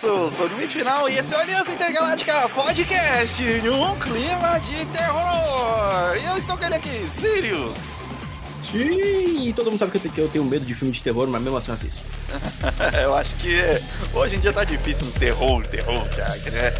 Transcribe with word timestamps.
Sou 0.00 0.30
Limite 0.48 0.78
Final 0.78 1.10
e 1.10 1.18
esse 1.18 1.34
é 1.34 1.36
o 1.36 1.40
Aliança 1.40 1.72
Intergaláctica 1.72 2.48
Podcast 2.48 3.42
num 3.62 3.94
clima 3.98 4.58
de 4.60 4.86
terror. 4.86 6.16
E 6.16 6.24
eu 6.24 6.38
estou 6.38 6.56
com 6.56 6.64
ele 6.64 6.74
aqui, 6.76 7.06
Sirius. 7.20 7.76
Sim, 8.72 9.52
todo 9.54 9.70
mundo 9.70 9.78
sabe 9.78 9.98
que 9.98 10.18
eu 10.18 10.28
tenho 10.28 10.44
medo 10.46 10.64
de 10.64 10.74
filme 10.74 10.94
de 10.94 11.02
terror, 11.02 11.28
mas 11.28 11.42
mesmo 11.42 11.58
assim 11.58 11.68
eu 11.68 11.74
assisto. 11.74 12.00
eu 13.02 13.14
acho 13.14 13.34
que 13.36 13.58
hoje 14.14 14.36
em 14.36 14.40
dia 14.40 14.54
tá 14.54 14.64
difícil 14.64 15.04
no 15.04 15.12
terror, 15.12 15.66
terror, 15.66 16.08
Jack, 16.16 16.50
né? 16.50 16.72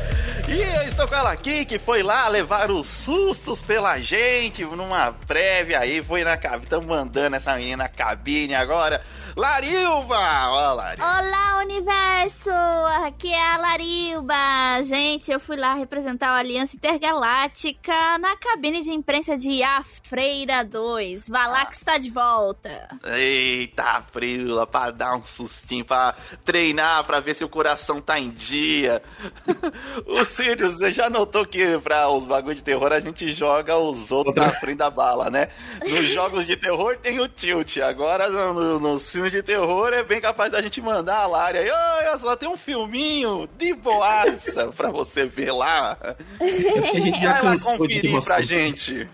E 0.51 0.63
eu 0.63 0.83
estou 0.89 1.07
com 1.07 1.15
ela 1.15 1.31
aqui, 1.31 1.65
que 1.65 1.79
foi 1.79 2.03
lá 2.03 2.27
levar 2.27 2.73
os 2.73 2.85
sustos 2.85 3.63
pela 3.63 4.01
gente 4.01 4.65
numa 4.65 5.13
prévia 5.13 5.79
aí, 5.79 6.03
foi 6.03 6.25
na 6.25 6.37
cabine, 6.37 6.65
estamos 6.65 6.87
mandando 6.87 7.37
essa 7.37 7.55
menina 7.55 7.85
na 7.85 7.89
cabine 7.89 8.57
agora. 8.57 9.01
Larilba! 9.37 10.17
Olá, 10.17 10.73
Larilba. 10.73 11.05
Olá, 11.05 11.61
universo! 11.63 12.51
Aqui 13.07 13.33
é 13.33 13.41
a 13.41 13.57
Larilba. 13.59 14.83
Gente, 14.83 15.31
eu 15.31 15.39
fui 15.39 15.57
lá 15.57 15.75
representar 15.75 16.31
a 16.31 16.39
Aliança 16.39 16.75
Intergaláctica 16.75 18.19
na 18.19 18.37
cabine 18.37 18.83
de 18.83 18.91
imprensa 18.91 19.39
de 19.39 19.63
A 19.63 19.85
Freira 20.03 20.65
2. 20.65 21.29
Valax 21.29 21.79
está 21.79 21.97
de 21.97 22.11
volta. 22.11 22.89
Eita, 23.05 24.03
Frila, 24.13 24.67
pra 24.67 24.91
dar 24.91 25.15
um 25.15 25.25
sustinho, 25.25 25.85
pra 25.85 26.17
treinar, 26.45 27.05
pra 27.05 27.21
ver 27.21 27.35
se 27.35 27.45
o 27.45 27.49
coração 27.49 28.01
tá 28.01 28.19
em 28.19 28.31
dia. 28.31 29.01
Sirius, 30.41 30.79
você 30.79 30.91
já 30.91 31.11
notou 31.11 31.45
que 31.45 31.79
pra 31.81 32.09
os 32.11 32.27
bagulho 32.27 32.55
de 32.55 32.65
terror 32.65 32.91
a 32.91 32.99
gente 32.99 33.31
joga 33.31 33.77
os 33.77 34.11
outros 34.11 34.29
Outra... 34.29 34.47
na 34.47 34.51
frente 34.51 34.79
da 34.79 34.89
bala, 34.89 35.29
né? 35.29 35.51
Nos 35.87 36.09
jogos 36.09 36.47
de 36.47 36.57
terror 36.57 36.97
tem 36.97 37.21
o 37.21 37.29
tilt. 37.29 37.77
Agora, 37.77 38.31
no, 38.31 38.55
no, 38.55 38.81
nos 38.81 39.13
filmes 39.13 39.33
de 39.33 39.43
terror, 39.43 39.93
é 39.93 40.03
bem 40.03 40.19
capaz 40.19 40.51
da 40.51 40.63
gente 40.63 40.81
mandar 40.81 41.19
a 41.19 41.27
Lária. 41.27 41.61
Olha 41.61 42.17
só, 42.17 42.35
tem 42.37 42.49
um 42.49 42.57
filminho 42.57 43.47
de 43.59 43.75
boaça 43.75 44.73
pra 44.73 44.91
você 44.91 45.27
ver 45.27 45.53
lá. 45.53 45.99
É 46.41 47.21
Vai 47.23 47.43
lá 47.43 47.59
conferir 47.59 48.25
pra 48.25 48.41
gente. 48.41 49.07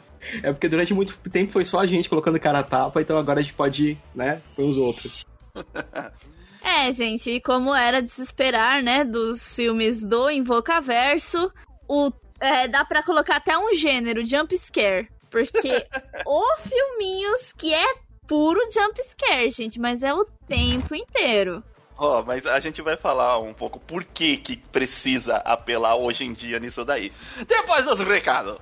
É 0.45 0.53
porque 0.53 0.69
durante 0.69 0.95
muito 0.95 1.19
tempo 1.29 1.51
foi 1.51 1.65
só 1.65 1.81
a 1.81 1.87
gente 1.87 2.09
colocando 2.09 2.39
cara 2.39 2.61
a 2.61 2.63
tapa, 2.63 3.01
então 3.01 3.19
agora 3.19 3.41
a 3.41 3.43
gente 3.43 3.55
pode, 3.55 3.99
né, 4.15 4.41
com 4.55 4.69
os 4.69 4.77
outros. 4.77 5.25
É, 6.79 6.93
gente, 6.93 7.41
como 7.41 7.75
era 7.75 8.03
de 8.03 8.09
se 8.09 8.21
esperar, 8.21 8.83
né, 8.83 9.03
dos 9.03 9.57
filmes 9.57 10.05
do 10.05 10.31
Invocaverso, 10.31 11.51
o, 11.89 12.13
é, 12.39 12.69
dá 12.69 12.85
para 12.85 13.03
colocar 13.03 13.37
até 13.37 13.57
um 13.57 13.73
gênero, 13.73 14.27
jump 14.27 14.55
scare. 14.59 15.09
Porque 15.31 15.71
o 16.27 16.57
filminhos 16.59 17.55
que 17.55 17.73
é 17.73 17.95
puro 18.29 18.61
jump 18.71 19.03
scare, 19.03 19.51
gente, 19.51 19.81
mas 19.81 20.03
é 20.03 20.13
o 20.13 20.27
tempo 20.47 20.95
inteiro. 20.95 21.65
Ó, 21.97 22.21
oh, 22.21 22.23
mas 22.23 22.45
a 22.45 22.61
gente 22.61 22.83
vai 22.83 22.97
falar 22.99 23.39
um 23.39 23.55
pouco 23.55 23.81
por 23.81 24.05
que 24.05 24.37
que 24.37 24.59
precisa 24.59 25.37
apelar 25.39 25.97
hoje 25.97 26.25
em 26.25 26.35
dia 26.35 26.59
nisso 26.59 26.85
daí. 26.85 27.11
Depois 27.49 27.87
dos 27.87 28.01
recados. 28.01 28.59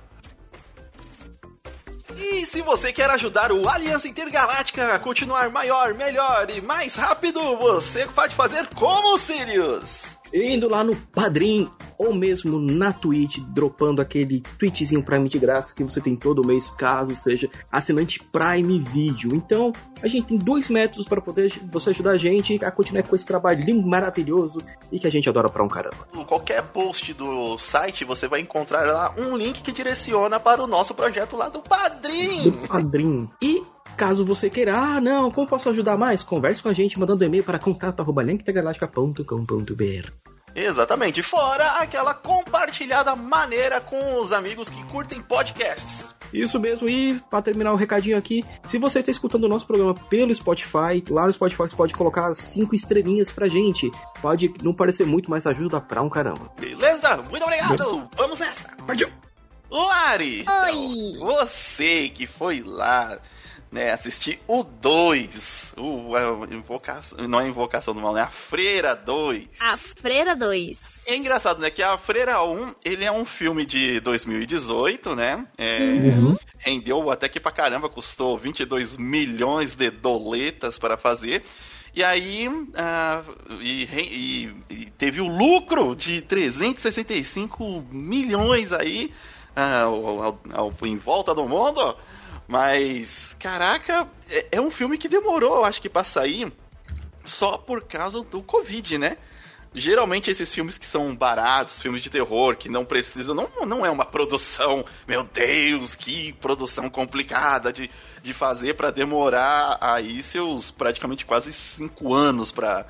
E 2.17 2.45
se 2.45 2.61
você 2.61 2.93
quer 2.93 3.09
ajudar 3.09 3.51
o 3.51 3.67
Aliança 3.67 4.07
Intergaláctica 4.07 4.93
a 4.93 4.99
continuar 4.99 5.49
maior, 5.49 5.93
melhor 5.93 6.49
e 6.49 6.61
mais 6.61 6.95
rápido, 6.95 7.57
você 7.57 8.07
pode 8.07 8.33
fazer 8.33 8.67
como 8.67 9.17
Sirius 9.17 10.14
indo 10.43 10.67
lá 10.67 10.83
no 10.83 10.95
Padrim 10.95 11.69
ou 11.97 12.13
mesmo 12.13 12.59
na 12.59 12.91
Twitch, 12.91 13.39
dropando 13.39 14.01
aquele 14.01 14.41
tweetzinho 14.59 15.03
Prime 15.03 15.29
de 15.29 15.39
graça 15.39 15.73
que 15.73 15.83
você 15.83 16.01
tem 16.01 16.15
todo 16.15 16.45
mês, 16.45 16.69
caso 16.71 17.15
seja 17.15 17.49
assinante 17.71 18.21
Prime 18.21 18.79
Video. 18.79 19.33
Então, 19.33 19.71
a 20.01 20.07
gente 20.07 20.27
tem 20.27 20.37
dois 20.37 20.69
métodos 20.69 21.07
para 21.07 21.21
poder 21.21 21.53
você 21.71 21.91
ajudar 21.91 22.11
a 22.11 22.17
gente 22.17 22.63
a 22.63 22.71
continuar 22.71 23.03
com 23.03 23.15
esse 23.15 23.25
trabalho 23.25 23.63
lindo, 23.63 23.87
maravilhoso 23.87 24.59
e 24.91 24.99
que 24.99 25.07
a 25.07 25.11
gente 25.11 25.29
adora 25.29 25.49
pra 25.49 25.63
um 25.63 25.69
caramba. 25.69 26.07
Qualquer 26.27 26.63
post 26.63 27.13
do 27.13 27.57
site, 27.57 28.03
você 28.03 28.27
vai 28.27 28.41
encontrar 28.41 28.85
lá 28.85 29.13
um 29.17 29.35
link 29.37 29.61
que 29.61 29.71
direciona 29.71 30.39
para 30.39 30.61
o 30.61 30.67
nosso 30.67 30.93
projeto 30.93 31.37
lá 31.37 31.49
do 31.49 31.59
Padrim. 31.59 32.43
Do 32.43 32.67
Padrim. 32.67 33.29
E 33.41 33.63
Caso 33.95 34.25
você 34.25 34.49
queira, 34.49 34.77
ah, 34.77 34.99
não, 34.99 35.31
como 35.31 35.47
posso 35.47 35.69
ajudar 35.69 35.97
mais? 35.97 36.21
Converse 36.21 36.61
com 36.61 36.67
a 36.69 36.73
gente 36.73 36.99
mandando 36.99 37.23
e-mail 37.23 37.43
para 37.43 37.57
contato@linktegaláctica.com.br. 37.57 40.11
Exatamente, 40.53 41.21
fora 41.21 41.79
aquela 41.79 42.13
compartilhada 42.13 43.13
maneira 43.13 43.81
com 43.81 44.19
os 44.19 44.31
amigos 44.31 44.69
que 44.69 44.81
curtem 44.85 45.21
podcasts. 45.21 46.15
Isso 46.33 46.57
mesmo, 46.59 46.87
e 46.89 47.19
para 47.29 47.41
terminar 47.41 47.73
o 47.73 47.75
recadinho 47.75 48.17
aqui, 48.17 48.43
se 48.65 48.77
você 48.77 48.99
está 48.99 49.11
escutando 49.11 49.43
o 49.43 49.49
nosso 49.49 49.67
programa 49.67 49.93
pelo 49.93 50.33
Spotify, 50.33 51.03
lá 51.09 51.25
no 51.25 51.33
Spotify 51.33 51.63
você 51.63 51.75
pode 51.75 51.93
colocar 51.93 52.33
cinco 52.33 52.73
estrelinhas 52.73 53.29
pra 53.31 53.49
gente. 53.49 53.91
Pode 54.21 54.53
não 54.63 54.73
parecer 54.73 55.05
muito, 55.05 55.29
mas 55.29 55.45
ajuda 55.45 55.81
pra 55.81 56.01
um 56.01 56.09
caramba. 56.09 56.49
Beleza? 56.59 57.17
Muito 57.29 57.43
obrigado! 57.43 58.07
Vamos 58.15 58.39
nessa! 58.39 58.69
Partiu! 58.87 59.09
Lari! 59.69 60.45
Oi! 60.47 61.15
Então, 61.15 61.27
você 61.27 62.07
que 62.09 62.25
foi 62.25 62.61
lá 62.61 63.19
né, 63.75 63.91
assistir 63.91 64.39
o 64.47 64.63
2. 64.63 65.73
O, 65.75 66.15
a 66.15 66.47
invocação, 66.49 67.17
não 67.27 67.41
é 67.41 67.47
invocação 67.47 67.93
do 67.93 67.99
mal, 67.99 68.13
né? 68.13 68.21
A 68.21 68.29
Freira 68.29 68.95
2. 68.95 69.49
A 69.59 69.75
Freira 69.75 70.33
2. 70.33 71.03
É 71.05 71.15
engraçado, 71.15 71.59
né? 71.59 71.69
Que 71.69 71.83
a 71.83 71.97
Freira 71.97 72.41
1, 72.41 72.75
ele 72.85 73.03
é 73.03 73.11
um 73.11 73.25
filme 73.25 73.65
de 73.65 73.99
2018, 73.99 75.13
né? 75.13 75.45
É, 75.57 75.79
uhum. 75.79 76.37
Rendeu 76.57 77.11
até 77.11 77.27
que 77.27 77.37
pra 77.37 77.51
caramba, 77.51 77.89
custou 77.89 78.37
22 78.37 78.95
milhões 78.95 79.75
de 79.75 79.91
doletas 79.91 80.79
para 80.79 80.95
fazer. 80.95 81.43
E 81.93 82.01
aí, 82.01 82.47
uh, 82.47 83.61
e, 83.61 83.83
e, 83.83 84.55
e, 84.69 84.85
teve 84.97 85.19
o 85.19 85.27
lucro 85.27 85.95
de 85.95 86.21
365 86.21 87.85
milhões 87.91 88.71
aí 88.71 89.13
uh, 89.55 89.83
ao, 89.83 90.23
ao, 90.23 90.39
ao, 90.53 90.73
em 90.83 90.97
volta 90.97 91.35
do 91.35 91.45
mundo. 91.45 91.97
Mas, 92.47 93.35
caraca, 93.39 94.07
é, 94.29 94.47
é 94.53 94.61
um 94.61 94.69
filme 94.71 94.97
que 94.97 95.09
demorou, 95.09 95.63
acho 95.63 95.81
que, 95.81 95.89
pra 95.89 96.03
sair 96.03 96.51
só 97.23 97.57
por 97.57 97.83
causa 97.83 98.21
do 98.21 98.41
Covid, 98.43 98.97
né? 98.97 99.17
geralmente 99.75 100.31
esses 100.31 100.53
filmes 100.53 100.77
que 100.77 100.87
são 100.87 101.13
baratos, 101.13 101.81
filmes 101.81 102.01
de 102.01 102.09
terror, 102.09 102.55
que 102.55 102.69
não 102.69 102.85
precisam, 102.85 103.35
não, 103.35 103.49
não 103.65 103.85
é 103.85 103.91
uma 103.91 104.05
produção, 104.05 104.85
meu 105.05 105.23
Deus, 105.23 105.93
que 105.95 106.31
produção 106.33 106.89
complicada 106.89 107.71
de, 107.73 107.91
de 108.23 108.33
fazer 108.33 108.75
para 108.75 108.89
demorar 108.89 109.77
aí 109.81 110.23
seus 110.23 110.71
praticamente 110.71 111.25
quase 111.25 111.51
cinco 111.51 112.13
anos 112.13 112.51
para 112.51 112.85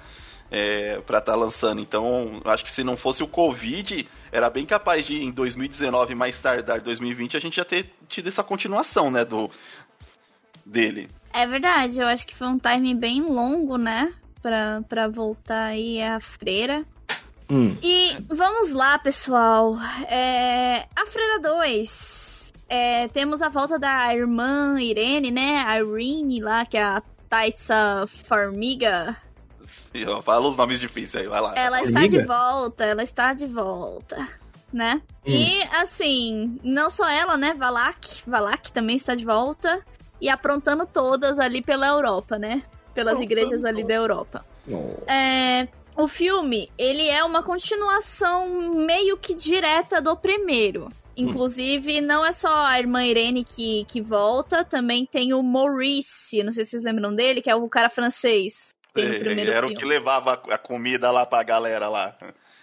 é, 0.52 1.00
estar 1.00 1.22
tá 1.22 1.36
lançando. 1.36 1.82
Então, 1.82 2.40
acho 2.46 2.64
que 2.64 2.72
se 2.72 2.84
não 2.84 2.96
fosse 2.96 3.24
o 3.24 3.28
Covid, 3.28 4.08
era 4.36 4.50
bem 4.50 4.66
capaz 4.66 5.06
de 5.06 5.24
em 5.24 5.32
2019 5.32 6.14
mais 6.14 6.38
tardar 6.38 6.82
2020 6.82 7.38
a 7.38 7.40
gente 7.40 7.56
já 7.56 7.64
ter 7.64 7.90
tido 8.08 8.28
essa 8.28 8.44
continuação, 8.44 9.10
né, 9.10 9.24
do 9.24 9.50
dele. 10.66 11.10
É 11.32 11.48
verdade, 11.48 12.00
eu 12.00 12.08
acho 12.08 12.28
que 12.28 12.36
foi 12.36 12.48
um 12.48 12.60
time 12.60 12.94
bem 12.94 13.22
longo, 13.22 13.78
né, 13.78 14.14
pra, 14.42 14.82
pra 14.90 15.08
voltar 15.08 15.68
aí 15.68 16.02
a 16.02 16.20
freira. 16.20 16.84
Hum. 17.50 17.78
E 17.82 18.18
vamos 18.28 18.72
lá, 18.72 18.98
pessoal. 19.00 19.78
É, 20.10 20.88
a 20.96 21.06
Freira 21.06 21.40
2. 21.40 22.54
É, 22.68 23.08
temos 23.10 23.44
a 23.44 23.50
volta 23.50 23.78
da 23.78 24.12
irmã 24.16 24.82
Irene, 24.82 25.30
né? 25.30 25.64
A 25.68 25.80
Irene 25.80 26.42
lá, 26.42 26.66
que 26.66 26.76
é 26.76 26.84
a 26.84 27.04
Taissa 27.30 28.06
Formiga. 28.08 29.16
Fala 30.24 30.48
os 30.48 30.56
nomes 30.56 30.80
difíceis 30.80 31.24
aí, 31.24 31.30
vai 31.30 31.42
lá. 31.42 31.54
Ela 31.56 31.82
está 31.82 32.06
de 32.08 32.22
volta, 32.24 32.84
ela 32.84 33.04
está 33.04 33.34
de 33.34 33.46
volta, 33.46 34.28
né? 34.74 35.02
Hum. 35.26 35.32
E, 35.32 35.62
assim, 35.74 36.60
não 36.64 36.90
só 36.90 37.08
ela, 37.10 37.38
né? 37.38 37.54
Valak, 37.54 38.24
Valak 38.28 38.72
também 38.72 38.96
está 38.96 39.16
de 39.16 39.26
volta. 39.26 39.84
E 40.20 40.30
aprontando 40.30 40.86
todas 40.86 41.40
ali 41.40 41.62
pela 41.62 41.88
Europa, 41.88 42.40
né? 42.40 42.64
Pelas 42.94 43.20
igrejas 43.20 43.66
ali 43.66 43.84
da 43.84 43.94
Europa. 43.94 44.46
Oh. 44.68 45.12
É, 45.12 45.68
o 45.98 46.08
filme, 46.08 46.72
ele 46.78 47.08
é 47.08 47.24
uma 47.24 47.44
continuação 47.44 48.72
meio 48.74 49.18
que 49.18 49.34
direta 49.34 50.02
do 50.02 50.16
primeiro. 50.16 50.90
Inclusive, 51.18 52.00
hum. 52.00 52.06
não 52.06 52.26
é 52.26 52.32
só 52.32 52.66
a 52.66 52.80
irmã 52.80 53.04
Irene 53.04 53.44
que, 53.44 53.86
que 53.86 54.02
volta, 54.02 54.66
também 54.66 55.06
tem 55.06 55.34
o 55.34 55.42
Maurice, 55.42 56.44
não 56.44 56.52
sei 56.52 56.66
se 56.66 56.72
vocês 56.72 56.84
lembram 56.84 57.14
dele, 57.14 57.42
que 57.42 57.50
é 57.50 57.56
o 57.56 57.70
cara 57.70 57.90
francês 57.90 58.75
primeiro 58.96 59.52
Era 59.52 59.62
filme. 59.62 59.76
o 59.76 59.78
que 59.78 59.86
levava 59.86 60.34
a 60.34 60.58
comida 60.58 61.12
lá 61.12 61.26
pra 61.26 61.44
galera 61.44 61.88
lá. 61.88 62.18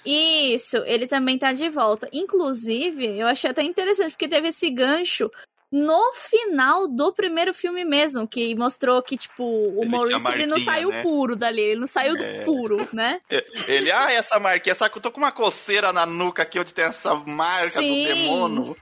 Isso, 0.05 0.79
ele 0.79 1.07
também 1.07 1.39
tá 1.39 1.53
de 1.53 1.69
volta. 1.69 2.09
Inclusive, 2.13 3.19
eu 3.19 3.27
achei 3.27 3.51
até 3.51 3.63
interessante, 3.63 4.11
porque 4.11 4.29
teve 4.29 4.49
esse 4.49 4.69
gancho 4.71 5.31
no 5.71 6.13
final 6.13 6.87
do 6.87 7.15
primeiro 7.15 7.55
filme 7.55 7.83
mesmo, 7.83 8.29
que 8.29 8.55
mostrou 8.55 9.03
que, 9.03 9.17
tipo, 9.17 9.43
o 9.43 9.83
ele 9.83 9.89
Maurício 9.89 10.31
ele 10.33 10.47
não 10.47 10.59
saiu 10.59 10.91
né? 10.91 11.03
puro 11.03 11.35
dali, 11.35 11.63
ele 11.63 11.81
não 11.81 11.87
saiu 11.87 12.15
é. 12.15 12.41
do 12.41 12.45
puro, 12.45 12.87
né? 12.93 13.21
Ele, 13.67 13.91
ah, 13.91 14.13
essa 14.13 14.39
marquinha, 14.39 14.73
essa, 14.73 14.91
eu 14.95 15.01
tô 15.01 15.11
com 15.11 15.19
uma 15.19 15.33
coceira 15.33 15.91
na 15.91 16.05
nuca 16.05 16.43
aqui 16.43 16.59
onde 16.59 16.75
tem 16.75 16.85
essa 16.85 17.15
marca 17.15 17.81
Sim. 17.81 17.89
do 17.89 18.15
demônio. 18.15 18.77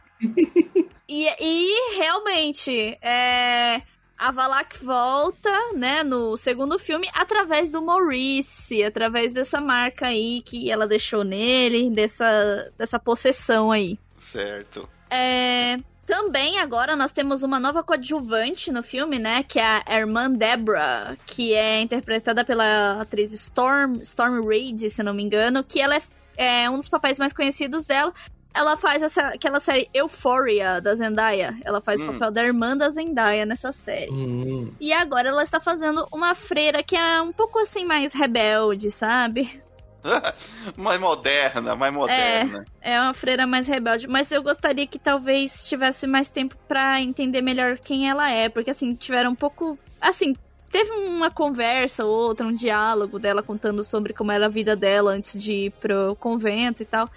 E, 1.12 1.28
e 1.40 1.96
realmente, 1.96 2.96
é, 3.02 3.82
a 4.20 4.30
Valak 4.30 4.84
volta, 4.84 5.50
né, 5.74 6.02
no 6.04 6.36
segundo 6.36 6.78
filme, 6.78 7.08
através 7.14 7.70
do 7.70 7.80
Maurice, 7.80 8.84
através 8.84 9.32
dessa 9.32 9.62
marca 9.62 10.08
aí 10.08 10.42
que 10.42 10.70
ela 10.70 10.86
deixou 10.86 11.24
nele, 11.24 11.88
dessa, 11.88 12.70
dessa 12.76 12.98
possessão 12.98 13.72
aí. 13.72 13.98
Certo. 14.30 14.86
É, 15.08 15.78
também 16.06 16.58
agora 16.58 16.94
nós 16.94 17.12
temos 17.12 17.42
uma 17.42 17.58
nova 17.58 17.82
coadjuvante 17.82 18.70
no 18.70 18.82
filme, 18.82 19.18
né? 19.18 19.42
Que 19.42 19.58
é 19.58 19.82
a 19.86 19.98
irmã 19.98 20.30
Deborah, 20.30 21.16
que 21.24 21.54
é 21.54 21.80
interpretada 21.80 22.44
pela 22.44 23.00
atriz 23.00 23.32
Storm, 23.32 24.02
Storm 24.02 24.46
Reid, 24.46 24.90
se 24.90 25.02
não 25.02 25.14
me 25.14 25.22
engano, 25.22 25.64
que 25.64 25.80
ela 25.80 25.96
é, 25.96 26.64
é 26.64 26.70
um 26.70 26.76
dos 26.76 26.90
papéis 26.90 27.18
mais 27.18 27.32
conhecidos 27.32 27.86
dela. 27.86 28.12
Ela 28.54 28.76
faz 28.76 29.02
essa, 29.02 29.28
aquela 29.28 29.60
série 29.60 29.88
Euphoria 29.94 30.80
da 30.80 30.94
Zendaya. 30.94 31.56
Ela 31.64 31.80
faz 31.80 32.02
hum. 32.02 32.08
o 32.08 32.12
papel 32.12 32.30
da 32.30 32.42
irmã 32.42 32.76
da 32.76 32.88
Zendaya 32.88 33.46
nessa 33.46 33.72
série. 33.72 34.10
Hum. 34.10 34.72
E 34.80 34.92
agora 34.92 35.28
ela 35.28 35.42
está 35.42 35.60
fazendo 35.60 36.06
uma 36.12 36.34
freira 36.34 36.82
que 36.82 36.96
é 36.96 37.22
um 37.22 37.32
pouco 37.32 37.58
assim 37.60 37.84
mais 37.84 38.12
rebelde, 38.12 38.90
sabe? 38.90 39.62
mais 40.76 41.00
moderna, 41.00 41.76
mais 41.76 41.92
moderna. 41.92 42.64
É, 42.80 42.94
é 42.94 43.00
uma 43.00 43.14
freira 43.14 43.46
mais 43.46 43.66
rebelde. 43.66 44.08
Mas 44.08 44.30
eu 44.32 44.42
gostaria 44.42 44.86
que 44.86 44.98
talvez 44.98 45.64
tivesse 45.64 46.06
mais 46.06 46.30
tempo 46.30 46.56
para 46.66 47.00
entender 47.00 47.42
melhor 47.42 47.78
quem 47.78 48.08
ela 48.08 48.30
é. 48.30 48.48
Porque, 48.48 48.70
assim, 48.70 48.94
tiveram 48.94 49.30
um 49.32 49.34
pouco. 49.34 49.78
Assim, 50.00 50.34
teve 50.70 50.90
uma 50.90 51.30
conversa 51.30 52.04
ou 52.04 52.28
outra, 52.28 52.46
um 52.46 52.54
diálogo 52.54 53.18
dela 53.18 53.42
contando 53.42 53.84
sobre 53.84 54.12
como 54.12 54.32
era 54.32 54.46
a 54.46 54.48
vida 54.48 54.74
dela 54.74 55.12
antes 55.12 55.40
de 55.40 55.52
ir 55.66 55.70
pro 55.72 56.16
convento 56.16 56.82
e 56.82 56.86
tal. 56.86 57.08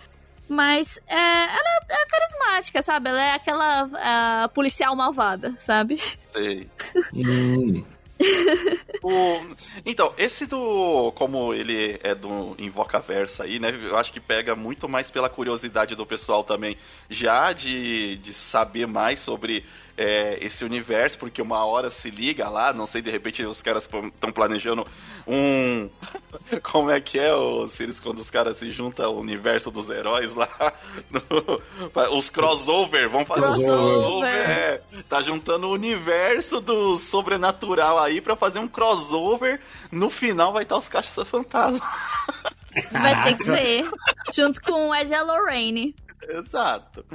Mas 0.53 0.99
é, 1.07 1.15
ela 1.15 1.79
é 1.89 2.05
carismática, 2.05 2.81
sabe? 2.81 3.09
Ela 3.09 3.23
é 3.23 3.31
aquela 3.33 4.47
policial 4.49 4.95
malvada, 4.95 5.53
sabe? 5.57 5.99
Sei. 6.31 6.69
hum. 7.13 7.83
o, 9.03 9.11
então, 9.85 10.13
esse 10.17 10.45
do. 10.45 11.11
Como 11.13 11.53
ele 11.53 11.99
é 12.03 12.13
do 12.13 12.55
Invocaversa 12.57 13.43
aí, 13.43 13.59
né? 13.59 13.69
Eu 13.83 13.97
acho 13.97 14.13
que 14.13 14.19
pega 14.19 14.55
muito 14.55 14.87
mais 14.87 15.09
pela 15.09 15.29
curiosidade 15.29 15.95
do 15.95 16.05
pessoal 16.05 16.43
também, 16.43 16.77
já 17.09 17.51
de, 17.53 18.17
de 18.17 18.33
saber 18.33 18.85
mais 18.85 19.19
sobre 19.19 19.65
é, 19.97 20.37
esse 20.41 20.65
universo, 20.65 21.17
porque 21.19 21.41
uma 21.41 21.63
hora 21.65 21.89
se 21.89 22.09
liga 22.09 22.49
lá, 22.49 22.73
não 22.73 22.85
sei, 22.85 23.01
de 23.01 23.11
repente 23.11 23.43
os 23.43 23.61
caras 23.61 23.83
estão 23.83 24.31
planejando 24.31 24.85
um. 25.27 25.89
Como 26.63 26.89
é 26.89 26.99
que 26.99 27.19
é, 27.19 27.33
o 27.33 27.67
Sirius, 27.67 27.99
quando 27.99 28.19
os 28.19 28.29
caras 28.29 28.57
se 28.57 28.71
juntam 28.71 29.05
ao 29.05 29.15
universo 29.15 29.69
dos 29.71 29.89
heróis 29.89 30.33
lá? 30.33 30.49
No... 31.09 31.61
Os 32.15 32.29
crossover, 32.29 33.09
vamos 33.09 33.27
fazer 33.27 33.41
crossover. 33.41 33.67
crossover. 33.67 34.49
É, 34.49 34.81
tá 35.07 35.21
juntando 35.21 35.67
o 35.67 35.71
universo 35.71 36.59
do 36.59 36.95
sobrenatural 36.95 37.99
aí 38.03 38.21
para 38.21 38.35
fazer 38.35 38.59
um 38.59 38.67
crossover. 38.67 39.59
No 39.91 40.09
final 40.09 40.53
vai 40.53 40.63
estar 40.63 40.77
os 40.77 40.87
caixas 40.87 41.27
fantasma. 41.27 41.85
Vai 42.91 43.23
ter 43.23 43.37
que 43.37 43.43
ser. 43.43 43.91
Junto 44.33 44.61
com 44.61 44.89
o 44.89 44.95
Ed 44.95 45.11
Lorraine. 45.21 45.95
Exato. 46.27 47.05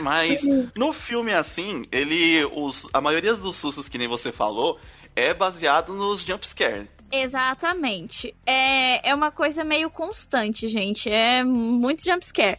Mas 0.00 0.42
no 0.76 0.92
filme 0.92 1.32
assim, 1.32 1.84
ele. 1.90 2.44
Os, 2.44 2.86
a 2.92 3.00
maioria 3.00 3.34
dos 3.34 3.56
sustos 3.56 3.88
que 3.88 3.98
nem 3.98 4.08
você 4.08 4.30
falou 4.30 4.78
é 5.16 5.32
baseado 5.32 5.94
nos 5.94 6.22
jumpscare. 6.22 6.88
Exatamente. 7.10 8.34
É, 8.46 9.10
é 9.10 9.14
uma 9.14 9.30
coisa 9.30 9.64
meio 9.64 9.90
constante, 9.90 10.68
gente. 10.68 11.10
É 11.10 11.42
muito 11.42 12.04
jumpscare. 12.04 12.58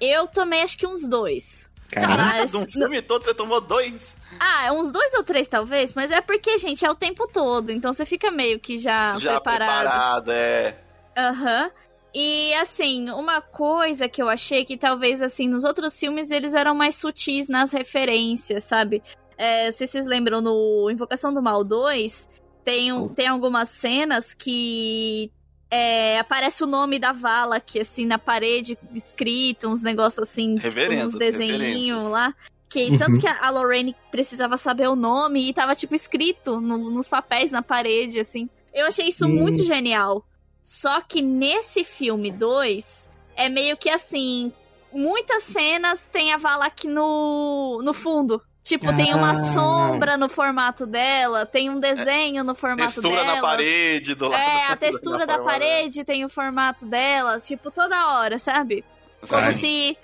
Eu 0.00 0.26
tomei 0.26 0.62
acho 0.62 0.76
que 0.76 0.86
uns 0.86 1.08
dois. 1.08 1.70
Caraca, 1.90 2.46
de 2.46 2.56
um 2.56 2.66
filme 2.66 3.00
todo 3.00 3.24
você 3.24 3.34
tomou 3.34 3.60
dois? 3.60 4.16
Ah, 4.38 4.72
uns 4.72 4.90
dois 4.90 5.12
ou 5.14 5.24
três 5.24 5.48
talvez, 5.48 5.92
mas 5.92 6.10
é 6.10 6.20
porque, 6.20 6.58
gente, 6.58 6.84
é 6.84 6.90
o 6.90 6.94
tempo 6.94 7.26
todo. 7.26 7.70
Então 7.70 7.92
você 7.92 8.04
fica 8.04 8.30
meio 8.30 8.58
que 8.58 8.78
já, 8.78 9.16
já 9.16 9.40
preparado. 9.40 9.80
preparado, 9.80 10.32
é. 10.32 10.78
Aham. 11.16 11.64
Uhum. 11.64 11.84
E 12.14 12.54
assim, 12.54 13.10
uma 13.10 13.40
coisa 13.40 14.08
que 14.08 14.22
eu 14.22 14.28
achei 14.28 14.64
que 14.64 14.76
talvez 14.76 15.20
assim 15.20 15.48
nos 15.48 15.64
outros 15.64 15.98
filmes 15.98 16.30
eles 16.30 16.54
eram 16.54 16.72
mais 16.72 16.94
sutis 16.94 17.48
nas 17.48 17.72
referências, 17.72 18.62
sabe? 18.62 19.02
É, 19.36 19.68
se 19.72 19.84
vocês 19.84 20.06
lembram 20.06 20.40
no 20.40 20.88
Invocação 20.88 21.32
do 21.32 21.42
Mal 21.42 21.64
2, 21.64 22.28
tem, 22.62 22.92
um, 22.92 23.08
tem 23.08 23.26
algumas 23.26 23.68
cenas 23.68 24.32
que 24.32 25.28
é, 25.68 26.20
aparece 26.20 26.62
o 26.62 26.68
nome 26.68 27.00
da 27.00 27.10
vala 27.10 27.56
aqui, 27.56 27.80
assim, 27.80 28.06
na 28.06 28.16
parede, 28.16 28.78
escrito, 28.94 29.68
uns 29.68 29.82
negócios 29.82 30.28
assim, 30.28 30.56
uns 31.04 31.14
desenhinhos 31.14 32.10
lá. 32.12 32.32
Que, 32.68 32.90
uhum. 32.90 32.98
Tanto 32.98 33.20
que 33.20 33.26
a 33.26 33.50
Lorraine 33.50 33.94
precisava 34.10 34.56
saber 34.56 34.88
o 34.88 34.96
nome 34.96 35.48
e 35.48 35.54
tava, 35.54 35.74
tipo, 35.74 35.94
escrito 35.94 36.60
no, 36.60 36.90
nos 36.90 37.06
papéis 37.06 37.52
na 37.52 37.62
parede, 37.62 38.18
assim. 38.18 38.48
Eu 38.72 38.86
achei 38.86 39.08
isso 39.08 39.26
uhum. 39.26 39.34
muito 39.34 39.64
genial. 39.64 40.24
Só 40.62 41.00
que 41.00 41.20
nesse 41.20 41.84
filme 41.84 42.32
2, 42.32 43.08
é 43.36 43.48
meio 43.48 43.76
que 43.76 43.90
assim, 43.90 44.52
muitas 44.92 45.42
cenas 45.42 46.06
tem 46.06 46.32
a 46.32 46.38
Vala 46.38 46.66
aqui 46.66 46.88
no, 46.88 47.80
no 47.82 47.92
fundo. 47.92 48.40
Tipo, 48.64 48.88
ah. 48.88 48.94
tem 48.94 49.14
uma 49.14 49.32
ah. 49.32 49.34
sombra 49.34 50.16
no 50.16 50.26
formato 50.26 50.86
dela, 50.86 51.44
tem 51.44 51.68
um 51.68 51.78
desenho 51.78 52.42
no 52.42 52.54
formato 52.54 52.94
textura 52.94 53.10
dela. 53.10 53.26
Textura 53.26 53.42
na 53.42 53.42
parede 53.42 54.14
do 54.14 54.28
lado. 54.28 54.42
É, 54.42 54.72
a 54.72 54.76
textura 54.76 55.26
da, 55.26 55.36
da 55.36 55.44
parede 55.44 56.02
tem 56.02 56.24
o 56.24 56.30
formato 56.30 56.86
dela, 56.86 57.38
tipo, 57.38 57.70
toda 57.70 58.16
hora, 58.16 58.38
sabe? 58.38 58.82
Como 59.28 59.42
Ai. 59.42 59.52
se 59.52 59.98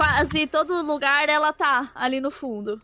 quase 0.00 0.46
todo 0.46 0.80
lugar 0.80 1.28
ela 1.28 1.52
tá 1.52 1.90
ali 1.94 2.22
no 2.22 2.30
fundo. 2.30 2.80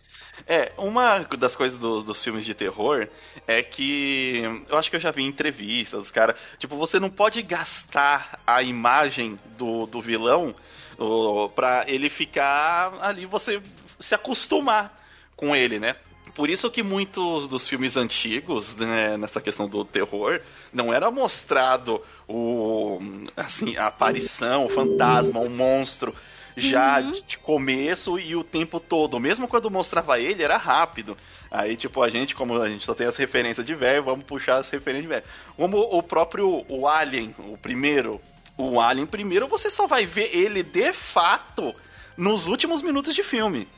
É, 0.47 0.71
uma 0.77 1.21
das 1.21 1.57
coisas 1.57 1.81
do, 1.81 2.03
dos 2.03 2.23
filmes 2.23 2.45
de 2.45 2.53
terror 2.53 3.09
é 3.47 3.63
que 3.63 4.43
eu 4.69 4.77
acho 4.77 4.91
que 4.91 4.97
eu 4.97 5.01
já 5.01 5.11
vi 5.11 5.23
em 5.23 5.29
entrevistas, 5.29 5.99
os 5.99 6.11
caras, 6.11 6.37
tipo, 6.59 6.77
você 6.77 7.01
não 7.01 7.09
pode 7.09 7.41
gastar 7.41 8.39
a 8.47 8.63
imagem 8.63 9.39
do, 9.57 9.87
do 9.87 10.03
vilão 10.03 10.55
o, 10.99 11.49
pra 11.49 11.85
ele 11.89 12.11
ficar 12.11 12.93
ali, 13.01 13.25
você 13.25 13.63
se 13.99 14.15
acostumar 14.15 14.95
com 15.35 15.57
ele, 15.57 15.79
né? 15.79 15.97
Por 16.35 16.51
isso 16.51 16.71
que 16.71 16.83
muitos 16.83 17.47
dos 17.47 17.67
filmes 17.67 17.97
antigos, 17.97 18.77
né, 18.77 19.17
nessa 19.17 19.41
questão 19.41 19.67
do 19.67 19.87
terror, 19.87 20.39
não 20.71 20.93
era 20.93 21.11
mostrado 21.11 22.03
o 22.29 23.01
assim, 23.35 23.75
a 23.79 23.87
aparição, 23.87 24.67
o 24.67 24.69
fantasma, 24.69 25.41
o 25.41 25.49
monstro 25.49 26.15
já 26.57 27.01
uhum. 27.01 27.21
de 27.27 27.37
começo 27.39 28.19
e 28.19 28.35
o 28.35 28.43
tempo 28.43 28.81
todo. 28.81 29.21
Mesmo 29.21 29.47
quando 29.47 29.71
mostrava 29.71 30.19
ele, 30.19 30.43
era 30.43 30.57
rápido. 30.57 31.17
Aí, 31.51 31.77
tipo, 31.77 32.03
a 32.03 32.09
gente, 32.09 32.35
como 32.35 32.61
a 32.61 32.69
gente 32.69 32.85
só 32.85 32.95
tem 32.95 33.07
as 33.07 33.17
referências 33.17 33.65
de 33.65 33.75
velho, 33.75 34.03
vamos 34.03 34.25
puxar 34.25 34.57
as 34.59 34.71
referências 34.71 35.03
de 35.03 35.09
velho. 35.09 35.25
Como 35.57 35.79
o 35.79 36.03
próprio 36.03 36.65
o 36.69 36.89
Alien, 36.89 37.35
o 37.39 37.59
primeiro. 37.59 38.21
O 38.57 38.81
Alien 38.81 39.07
primeiro, 39.07 39.47
você 39.47 39.69
só 39.69 39.87
vai 39.87 40.07
ver 40.07 40.35
ele 40.35 40.63
de 40.63 40.93
fato 40.95 41.75
nos 42.17 42.49
últimos 42.49 42.81
minutos 42.81 43.15
de 43.15 43.23
filme. 43.23 43.69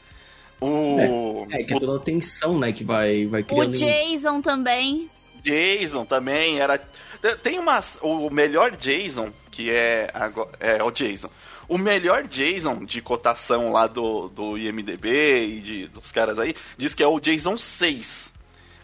O... 0.60 1.46
É, 1.50 1.60
é 1.60 1.64
que 1.64 1.74
é 1.74 1.78
toda 1.78 1.96
a 1.96 2.00
tensão, 2.00 2.58
né, 2.58 2.72
que 2.72 2.84
vai, 2.84 3.26
vai 3.26 3.42
criando... 3.42 3.70
O 3.70 3.76
Jason 3.76 4.40
também. 4.40 5.10
Jason 5.42 6.04
também, 6.04 6.60
era... 6.60 6.80
Tem 7.42 7.58
umas... 7.58 7.98
O 8.00 8.30
melhor 8.30 8.76
Jason, 8.76 9.32
que 9.50 9.70
é, 9.70 10.12
é 10.60 10.82
o 10.82 10.90
Jason. 10.92 11.28
O 11.68 11.76
melhor 11.76 12.26
Jason 12.26 12.84
de 12.84 13.02
cotação 13.02 13.70
lá 13.70 13.86
do, 13.86 14.28
do 14.28 14.56
IMDB 14.56 15.46
e 15.46 15.60
de, 15.60 15.86
dos 15.88 16.10
caras 16.10 16.38
aí 16.38 16.54
diz 16.76 16.94
que 16.94 17.02
é 17.02 17.06
o 17.06 17.20
Jason 17.20 17.58
6. 17.58 18.32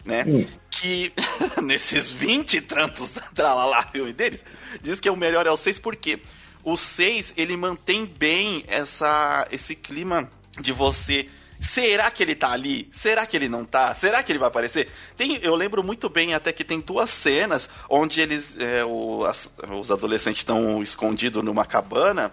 Né? 0.05 0.23
Hum. 0.27 0.45
Que 0.69 1.11
nesses 1.63 2.11
20 2.11 2.57
e 2.57 2.61
tantos 2.61 3.11
tralala 3.33 3.81
filme 3.83 4.13
deles, 4.13 4.45
diz 4.81 4.99
que 4.99 5.09
o 5.09 5.15
melhor 5.15 5.47
é 5.47 5.51
o 5.51 5.57
6 5.57 5.79
porque 5.79 6.21
o 6.63 6.77
6 6.77 7.33
ele 7.35 7.57
mantém 7.57 8.05
bem 8.05 8.63
essa, 8.67 9.47
esse 9.51 9.75
clima 9.75 10.29
de 10.61 10.71
você 10.71 11.27
Será 11.59 12.11
que 12.11 12.21
ele 12.21 12.35
tá 12.35 12.51
ali? 12.51 12.87
Será 12.91 13.25
que 13.25 13.35
ele 13.35 13.47
não 13.47 13.65
tá? 13.65 13.93
Será 13.93 14.21
que 14.21 14.31
ele 14.31 14.39
vai 14.39 14.49
aparecer? 14.49 14.89
Tem, 15.15 15.37
eu 15.41 15.55
lembro 15.55 15.83
muito 15.83 16.09
bem 16.09 16.33
até 16.33 16.51
que 16.51 16.63
tem 16.63 16.79
duas 16.79 17.09
cenas 17.09 17.69
onde 17.89 18.21
eles, 18.21 18.57
é, 18.57 18.83
o, 18.83 19.25
as, 19.25 19.51
os 19.71 19.91
adolescentes 19.91 20.41
estão 20.41 20.81
escondidos 20.83 21.43
numa 21.43 21.65
cabana 21.65 22.31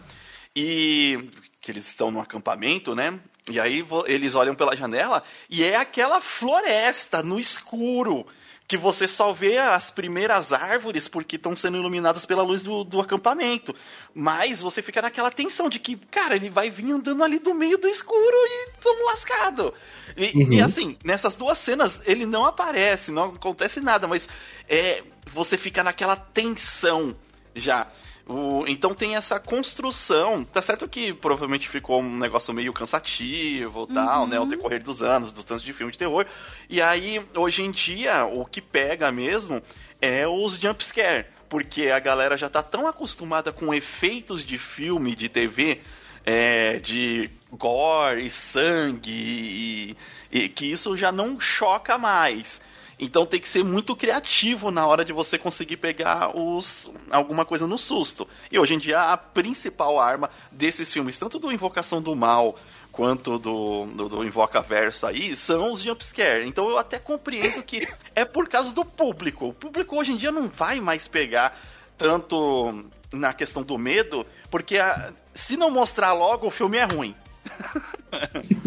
e 0.55 1.19
que 1.61 1.71
eles 1.71 1.87
estão 1.87 2.11
no 2.11 2.21
acampamento, 2.21 2.95
né? 2.95 3.19
E 3.51 3.59
aí 3.59 3.85
eles 4.07 4.35
olham 4.35 4.55
pela 4.55 4.77
janela 4.77 5.23
e 5.51 5.65
é 5.65 5.77
aquela 5.77 6.21
floresta 6.21 7.23
no 7.23 7.41
escuro 7.41 8.27
que 8.73 8.77
você 8.77 9.07
só 9.07 9.33
vê 9.33 9.59
as 9.59 9.91
primeiras 9.91 10.53
árvores 10.53 11.07
porque 11.07 11.37
estão 11.37 11.55
sendo 11.55 11.77
iluminadas 11.77 12.25
pela 12.25 12.43
luz 12.43 12.63
do, 12.63 12.85
do 12.85 13.01
acampamento. 13.01 13.75
Mas 14.15 14.63
você 14.63 14.81
fica 14.81 15.03
naquela 15.03 15.31
tensão 15.31 15.69
de 15.69 15.79
que, 15.79 15.97
cara, 15.97 16.37
ele 16.37 16.49
vai 16.49 16.71
vir 16.71 16.91
andando 16.91 17.23
ali 17.23 17.39
do 17.39 17.53
meio 17.53 17.77
do 17.77 17.87
escuro 17.87 18.19
e 18.19 18.71
estamos 18.71 19.05
lascado. 19.05 19.75
E, 20.17 20.31
uhum. 20.39 20.53
e, 20.55 20.63
assim, 20.63 20.97
nessas 21.05 21.35
duas 21.35 21.59
cenas 21.59 22.01
ele 22.07 22.25
não 22.25 22.47
aparece, 22.47 23.11
não 23.11 23.25
acontece 23.25 23.81
nada, 23.81 24.07
mas 24.07 24.27
é, 24.69 25.03
você 25.27 25.59
fica 25.59 25.85
naquela 25.85 26.17
tensão 26.17 27.15
já. 27.55 27.89
O, 28.33 28.65
então 28.67 28.95
tem 28.95 29.15
essa 29.15 29.39
construção. 29.39 30.43
Tá 30.45 30.63
certo 30.63 30.89
que 30.89 31.13
provavelmente 31.13 31.69
ficou 31.69 32.01
um 32.01 32.19
negócio 32.19 32.53
meio 32.55 32.73
cansativo 32.73 33.87
tal, 33.87 34.27
né? 34.27 34.39
Ao 34.39 34.47
decorrer 34.47 34.83
dos 34.83 35.03
anos, 35.03 35.33
dos 35.33 35.45
tantos 35.45 35.63
de 35.63 35.73
filme 35.73 35.93
de 35.93 35.99
terror. 35.99 36.27
E 36.69 36.81
aí, 36.81 37.21
hoje 37.35 37.63
em 37.63 37.71
dia, 37.71 38.25
o 38.25 38.47
que 38.47 38.61
pega 38.61 39.13
mesmo 39.13 39.63
é 40.01 40.27
os 40.27 40.55
jumpscare. 40.55 41.27
Porque 41.49 41.89
a 41.89 41.99
galera 41.99 42.39
já 42.39 42.49
tá 42.49 42.63
tão 42.63 42.87
acostumada 42.87 43.53
com 43.53 43.75
efeitos 43.75 44.43
de 44.43 44.57
filme, 44.57 45.15
de 45.15 45.29
TV, 45.29 45.83
é, 46.25 46.79
de 46.79 47.31
gore 47.53 48.25
e 48.25 48.31
sangue, 48.31 49.11
e, 49.11 49.97
e 50.31 50.49
que 50.49 50.71
isso 50.71 50.97
já 50.97 51.13
não 51.13 51.39
choca 51.39 51.99
mais. 51.99 52.61
Então 53.05 53.27
tem 53.27 53.41
que 53.41 53.49
ser 53.49 53.65
muito 53.65 53.97
criativo 53.97 54.71
na 54.71 54.87
hora 54.87 55.05
de 55.05 55.13
você 55.13 55.37
conseguir 55.37 55.77
pegar 55.79 56.39
os 56.39 56.89
alguma 57.11 57.45
coisa 57.45 57.67
no 57.67 57.77
susto. 57.77 58.29
E 58.49 58.57
hoje 58.57 58.75
em 58.75 58.79
dia 58.79 59.01
a 59.01 59.17
principal 59.17 59.99
arma 59.99 60.31
desses 60.53 60.93
filmes, 60.93 61.19
tanto 61.19 61.41
do 61.41 61.51
Invocação 61.51 62.01
do 62.01 62.15
Mal 62.15 62.57
quanto 62.93 63.41
do, 63.41 63.87
do, 63.87 64.09
do 64.09 64.25
Invoca 64.25 64.61
Verso 64.61 65.05
aí, 65.05 65.35
são 65.35 65.73
os 65.73 65.83
jumpscare. 65.83 66.47
Então 66.47 66.71
eu 66.71 66.79
até 66.79 66.97
compreendo 67.01 67.61
que 67.65 67.89
é 68.15 68.25
por 68.25 68.49
causa 68.49 68.73
do 68.73 68.85
público. 68.85 69.49
O 69.49 69.53
público 69.53 69.99
hoje 69.99 70.13
em 70.13 70.17
dia 70.17 70.31
não 70.31 70.47
vai 70.47 70.81
mais 70.81 71.09
pegar 71.09 71.61
tanto 71.99 72.89
na 73.13 73.35
questão 73.35 73.65
do 73.65 73.77
medo, 73.77 74.25
porque 74.49 74.79
a, 74.79 75.13
se 75.35 75.57
não 75.57 75.73
mostrar 75.73 76.13
logo, 76.13 76.47
o 76.47 76.51
filme 76.51 76.79
é 76.79 76.85
ruim. 76.85 77.17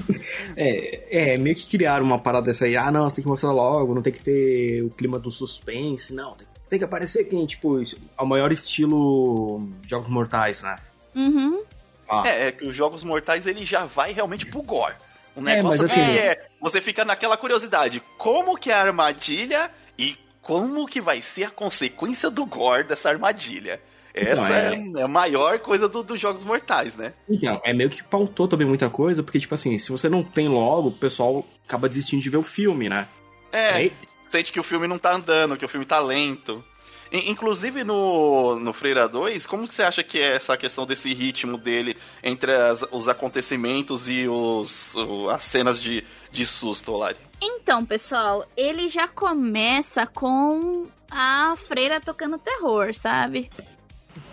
é, 0.55 1.33
é, 1.33 1.37
meio 1.37 1.55
que 1.55 1.67
criaram 1.67 2.05
uma 2.05 2.19
parada 2.19 2.47
dessa 2.47 2.65
aí, 2.65 2.77
ah 2.77 2.91
não, 2.91 3.09
você 3.09 3.15
tem 3.15 3.23
que 3.23 3.29
mostrar 3.29 3.51
logo, 3.51 3.93
não 3.93 4.01
tem 4.01 4.13
que 4.13 4.21
ter 4.21 4.83
o 4.83 4.89
clima 4.89 5.19
do 5.19 5.29
suspense, 5.29 6.13
não, 6.13 6.35
tem, 6.35 6.47
tem 6.69 6.79
que 6.79 6.85
aparecer 6.85 7.25
quem, 7.25 7.45
tipo, 7.45 7.81
ao 8.15 8.25
maior 8.25 8.51
estilo 8.51 9.69
Jogos 9.87 10.09
Mortais, 10.09 10.61
né? 10.61 10.77
Uhum. 11.13 11.63
Ah. 12.09 12.23
É, 12.25 12.47
é 12.47 12.51
que 12.51 12.65
os 12.65 12.75
Jogos 12.75 13.03
Mortais 13.03 13.45
ele 13.45 13.65
já 13.65 13.85
vai 13.85 14.13
realmente 14.13 14.45
pro 14.45 14.61
gore. 14.61 14.95
O 15.35 15.41
negócio 15.41 15.79
é, 15.79 15.81
mas, 15.81 15.91
assim, 15.91 16.01
é, 16.01 16.47
você 16.61 16.79
fica 16.79 17.03
naquela 17.03 17.35
curiosidade, 17.35 18.01
como 18.17 18.57
que 18.57 18.71
é 18.71 18.73
a 18.73 18.81
armadilha 18.81 19.69
e 19.97 20.17
como 20.41 20.85
que 20.85 21.01
vai 21.01 21.21
ser 21.21 21.45
a 21.45 21.49
consequência 21.49 22.29
do 22.29 22.45
gore 22.45 22.83
dessa 22.83 23.09
armadilha. 23.09 23.81
Essa 24.15 24.47
então, 24.47 24.97
é... 24.97 25.01
é... 25.01 25.03
a 25.03 25.07
maior 25.09 25.59
coisa 25.59 25.89
dos 25.89 26.03
do 26.05 26.15
Jogos 26.15 26.45
Mortais, 26.45 26.95
né? 26.95 27.13
Então, 27.29 27.59
é 27.65 27.73
meio 27.73 27.89
que 27.89 28.01
pautou 28.01 28.47
também 28.47 28.65
muita 28.65 28.89
coisa, 28.89 29.21
porque, 29.21 29.39
tipo 29.39 29.53
assim, 29.53 29.77
se 29.77 29.91
você 29.91 30.07
não 30.07 30.23
tem 30.23 30.47
logo, 30.47 30.87
o 30.87 30.91
pessoal 30.93 31.45
acaba 31.67 31.89
desistindo 31.89 32.21
de 32.21 32.29
ver 32.29 32.37
o 32.37 32.43
filme, 32.43 32.87
né? 32.87 33.07
É, 33.51 33.69
Aí... 33.71 33.93
sente 34.29 34.53
que 34.53 34.59
o 34.59 34.63
filme 34.63 34.87
não 34.87 34.97
tá 34.97 35.13
andando, 35.13 35.57
que 35.57 35.65
o 35.65 35.69
filme 35.69 35.85
tá 35.85 35.99
lento. 35.99 36.63
Inclusive 37.11 37.83
no, 37.83 38.59
no 38.59 38.73
Freira 38.73 39.07
2, 39.07 39.45
como 39.45 39.67
você 39.67 39.83
acha 39.83 40.03
que 40.03 40.17
é 40.17 40.35
essa 40.35 40.57
questão 40.57 40.85
desse 40.85 41.13
ritmo 41.13 41.57
dele 41.57 41.95
entre 42.23 42.53
as, 42.53 42.83
os 42.91 43.07
acontecimentos 43.07 44.09
e 44.09 44.27
os, 44.27 44.95
as 45.31 45.43
cenas 45.43 45.81
de, 45.81 46.03
de 46.31 46.45
susto, 46.45 46.93
Lari? 46.93 47.17
Então, 47.39 47.85
pessoal, 47.85 48.45
ele 48.57 48.87
já 48.87 49.07
começa 49.07 50.07
com 50.07 50.87
a 51.09 51.55
freira 51.55 52.01
tocando 52.01 52.37
terror, 52.37 52.93
sabe? 52.93 53.49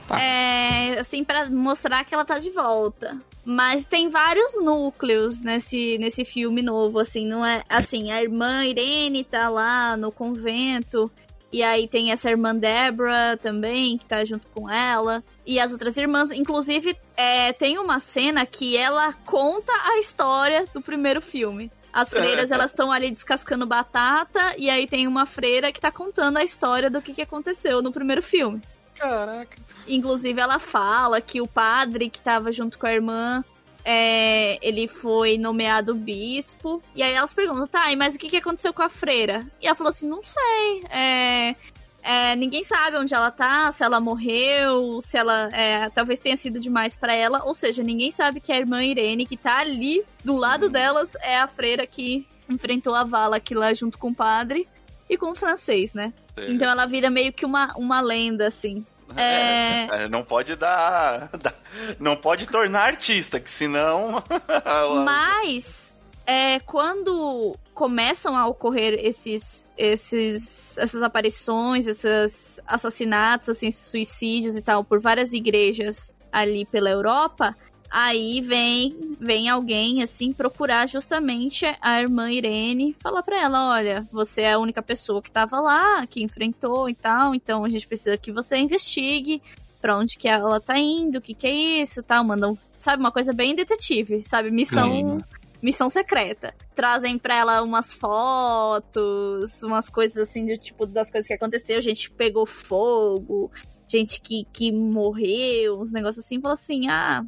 Tá. 0.07 0.21
É, 0.21 0.99
assim, 0.99 1.25
para 1.25 1.49
mostrar 1.49 2.05
que 2.05 2.15
ela 2.15 2.25
tá 2.25 2.39
de 2.39 2.51
volta. 2.51 3.17
Mas 3.45 3.85
tem 3.85 4.09
vários 4.09 4.63
núcleos 4.63 5.41
nesse, 5.41 5.99
nesse 5.99 6.25
filme 6.25 6.63
novo, 6.63 7.01
assim, 7.01 7.27
não 7.27 7.45
é... 7.45 7.65
Assim, 7.69 8.13
a 8.13 8.23
irmã 8.23 8.65
Irene 8.65 9.25
tá 9.25 9.49
lá 9.49 9.97
no 9.97 10.13
convento, 10.13 11.11
e 11.53 11.63
aí 11.63 11.87
tem 11.87 12.13
essa 12.13 12.31
irmã 12.31 12.55
Deborah 12.55 13.37
também, 13.37 13.99
que 13.99 14.07
tá 14.07 14.25
junto 14.25 14.47
com 14.49 14.71
ela. 14.71 15.23
E 15.45 15.61
as 15.61 15.73
outras 15.73 15.97
irmãs, 15.97 16.31
inclusive, 16.31 16.97
é, 17.17 17.53
tem 17.53 17.79
uma 17.79 17.99
cena 17.99 18.47
que 18.47 18.77
ela 18.77 19.13
conta 19.27 19.73
a 19.73 19.99
história 19.99 20.65
do 20.73 20.81
primeiro 20.81 21.21
filme. 21.21 21.71
As 21.93 22.09
freiras, 22.09 22.51
elas 22.51 22.71
estão 22.71 22.91
ali 22.91 23.11
descascando 23.11 23.67
batata, 23.67 24.55
e 24.57 24.71
aí 24.71 24.87
tem 24.87 25.07
uma 25.07 25.27
freira 25.27 25.71
que 25.71 25.81
tá 25.81 25.91
contando 25.91 26.39
a 26.39 26.43
história 26.43 26.89
do 26.89 27.03
que, 27.03 27.13
que 27.13 27.21
aconteceu 27.21 27.83
no 27.83 27.93
primeiro 27.93 28.23
filme. 28.23 28.63
Caraca. 28.95 29.57
Inclusive, 29.87 30.41
ela 30.41 30.59
fala 30.59 31.21
que 31.21 31.41
o 31.41 31.47
padre 31.47 32.09
que 32.09 32.21
tava 32.21 32.53
junto 32.53 32.79
com 32.79 32.87
a 32.87 32.93
irmã, 32.93 33.45
é, 33.85 34.59
ele 34.67 34.87
foi 34.87 35.39
nomeado 35.39 35.95
bispo. 35.95 36.83
E 36.95 37.03
aí 37.03 37.13
elas 37.13 37.35
perguntam, 37.35 37.67
tá, 37.67 37.85
mas 37.97 38.15
o 38.15 38.19
que, 38.19 38.29
que 38.29 38.37
aconteceu 38.37 38.73
com 38.73 38.83
a 38.83 38.89
freira? 38.89 39.47
E 39.61 39.67
ela 39.67 39.75
falou 39.75 39.91
assim, 39.91 40.09
não 40.09 40.23
sei. 40.23 40.85
É, 40.89 41.57
é, 42.03 42.37
ninguém 42.37 42.63
sabe 42.63 42.97
onde 42.97 43.15
ela 43.15 43.31
tá, 43.31 43.71
se 43.73 43.85
ela 43.85 44.01
morreu, 44.01 45.01
se 45.01 45.17
ela. 45.17 45.49
É, 45.53 45.89
talvez 45.91 46.19
tenha 46.19 46.37
sido 46.37 46.61
demais 46.61 46.97
para 46.97 47.15
ela. 47.15 47.45
Ou 47.45 47.55
seja, 47.55 47.83
ninguém 47.83 48.11
sabe 48.11 48.41
que 48.41 48.53
a 48.53 48.57
irmã 48.57 48.85
Irene, 48.85 49.27
que 49.27 49.37
tá 49.37 49.59
ali 49.59 50.05
do 50.25 50.37
lado 50.37 50.69
delas, 50.69 51.17
é 51.21 51.39
a 51.39 51.49
freira 51.49 51.87
que 51.87 52.27
enfrentou 52.49 52.95
a 52.95 53.05
Vala 53.05 53.37
aqui 53.37 53.55
lá 53.55 53.73
junto 53.73 53.99
com 53.99 54.09
o 54.09 54.15
padre 54.15 54.67
e 55.13 55.17
com 55.19 55.31
o 55.31 55.35
francês, 55.35 55.95
né? 55.95 56.13
É. 56.37 56.51
Então 56.51 56.71
ela 56.71 56.87
vira 56.87 57.11
meio 57.11 57.33
que 57.33 57.45
uma, 57.45 57.73
uma 57.77 58.01
lenda, 58.01 58.47
assim. 58.47 58.85
É... 59.17 60.05
é... 60.05 60.09
não 60.09 60.25
pode 60.25 60.57
dar, 60.57 61.29
dar, 61.39 61.55
Não 61.99 62.17
pode 62.17 62.47
tornar 62.47 62.85
artista, 62.85 63.39
que 63.39 63.51
senão. 63.51 64.23
Mas. 65.05 65.93
É, 66.25 66.61
quando 66.61 67.57
começam 67.75 68.37
a 68.37 68.47
ocorrer 68.47 68.95
esses, 69.05 69.67
esses, 69.77 70.79
essas 70.79 71.03
aparições, 71.03 71.89
esses 71.89 72.61
assassinatos, 72.65 73.49
assim, 73.49 73.67
esses 73.67 73.91
suicídios 73.91 74.57
e 74.57 74.63
tal, 74.63 74.85
por 74.85 75.01
várias 75.01 75.33
igrejas 75.33 76.13
ali 76.31 76.65
pela 76.65 76.89
Europa, 76.89 77.57
Aí 77.95 78.41
vem, 78.41 78.97
vem 79.21 79.51
alguém 79.51 80.03
assim 80.03 80.33
procurar 80.33 80.89
justamente 80.89 81.67
a 81.79 82.01
irmã 82.01 82.33
Irene, 82.33 82.97
falar 82.99 83.23
para 83.23 83.39
ela, 83.39 83.69
olha, 83.69 84.09
você 84.11 84.41
é 84.41 84.55
a 84.55 84.59
única 84.59 84.81
pessoa 84.81 85.21
que 85.21 85.31
tava 85.31 85.61
lá, 85.61 86.07
que 86.07 86.23
enfrentou 86.23 86.89
e 86.89 86.95
tal, 86.95 87.35
então 87.35 87.67
a 87.67 87.69
gente 87.69 87.87
precisa 87.87 88.17
que 88.17 88.33
você 88.33 88.57
investigue 88.57 89.43
para 89.79 89.99
onde 89.99 90.17
que 90.17 90.27
ela 90.27 90.59
tá 90.59 90.79
indo, 90.79 91.19
o 91.19 91.21
que 91.21 91.35
que 91.35 91.47
é 91.47 91.83
isso, 91.83 92.03
tal, 92.03 92.25
mandam, 92.25 92.57
sabe, 92.75 92.99
uma 93.03 93.13
coisa 93.13 93.31
bem 93.35 93.55
detetive, 93.55 94.23
sabe, 94.23 94.51
missão 94.51 95.19
missão 95.61 95.91
secreta. 95.91 96.55
Trazem 96.75 97.19
pra 97.19 97.37
ela 97.37 97.63
umas 97.63 97.93
fotos, 97.93 99.63
umas 99.63 99.91
coisas 99.91 100.17
assim, 100.17 100.47
do 100.47 100.57
tipo, 100.57 100.87
das 100.87 101.11
coisas 101.11 101.29
que 101.29 101.35
aconteceu, 101.35 101.83
gente 101.83 102.09
que 102.09 102.17
pegou 102.17 102.47
fogo, 102.47 103.51
gente 103.87 104.19
que, 104.23 104.47
que 104.51 104.73
morreu, 104.73 105.79
uns 105.79 105.93
negócios 105.93 106.25
assim, 106.25 106.41
falou 106.41 106.55
assim, 106.55 106.89
ah, 106.89 107.23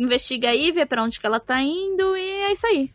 investiga 0.00 0.48
aí, 0.48 0.72
vê 0.72 0.86
pra 0.86 1.02
onde 1.02 1.20
que 1.20 1.26
ela 1.26 1.38
tá 1.38 1.60
indo 1.60 2.16
e 2.16 2.22
é 2.22 2.52
isso 2.52 2.66
aí. 2.66 2.90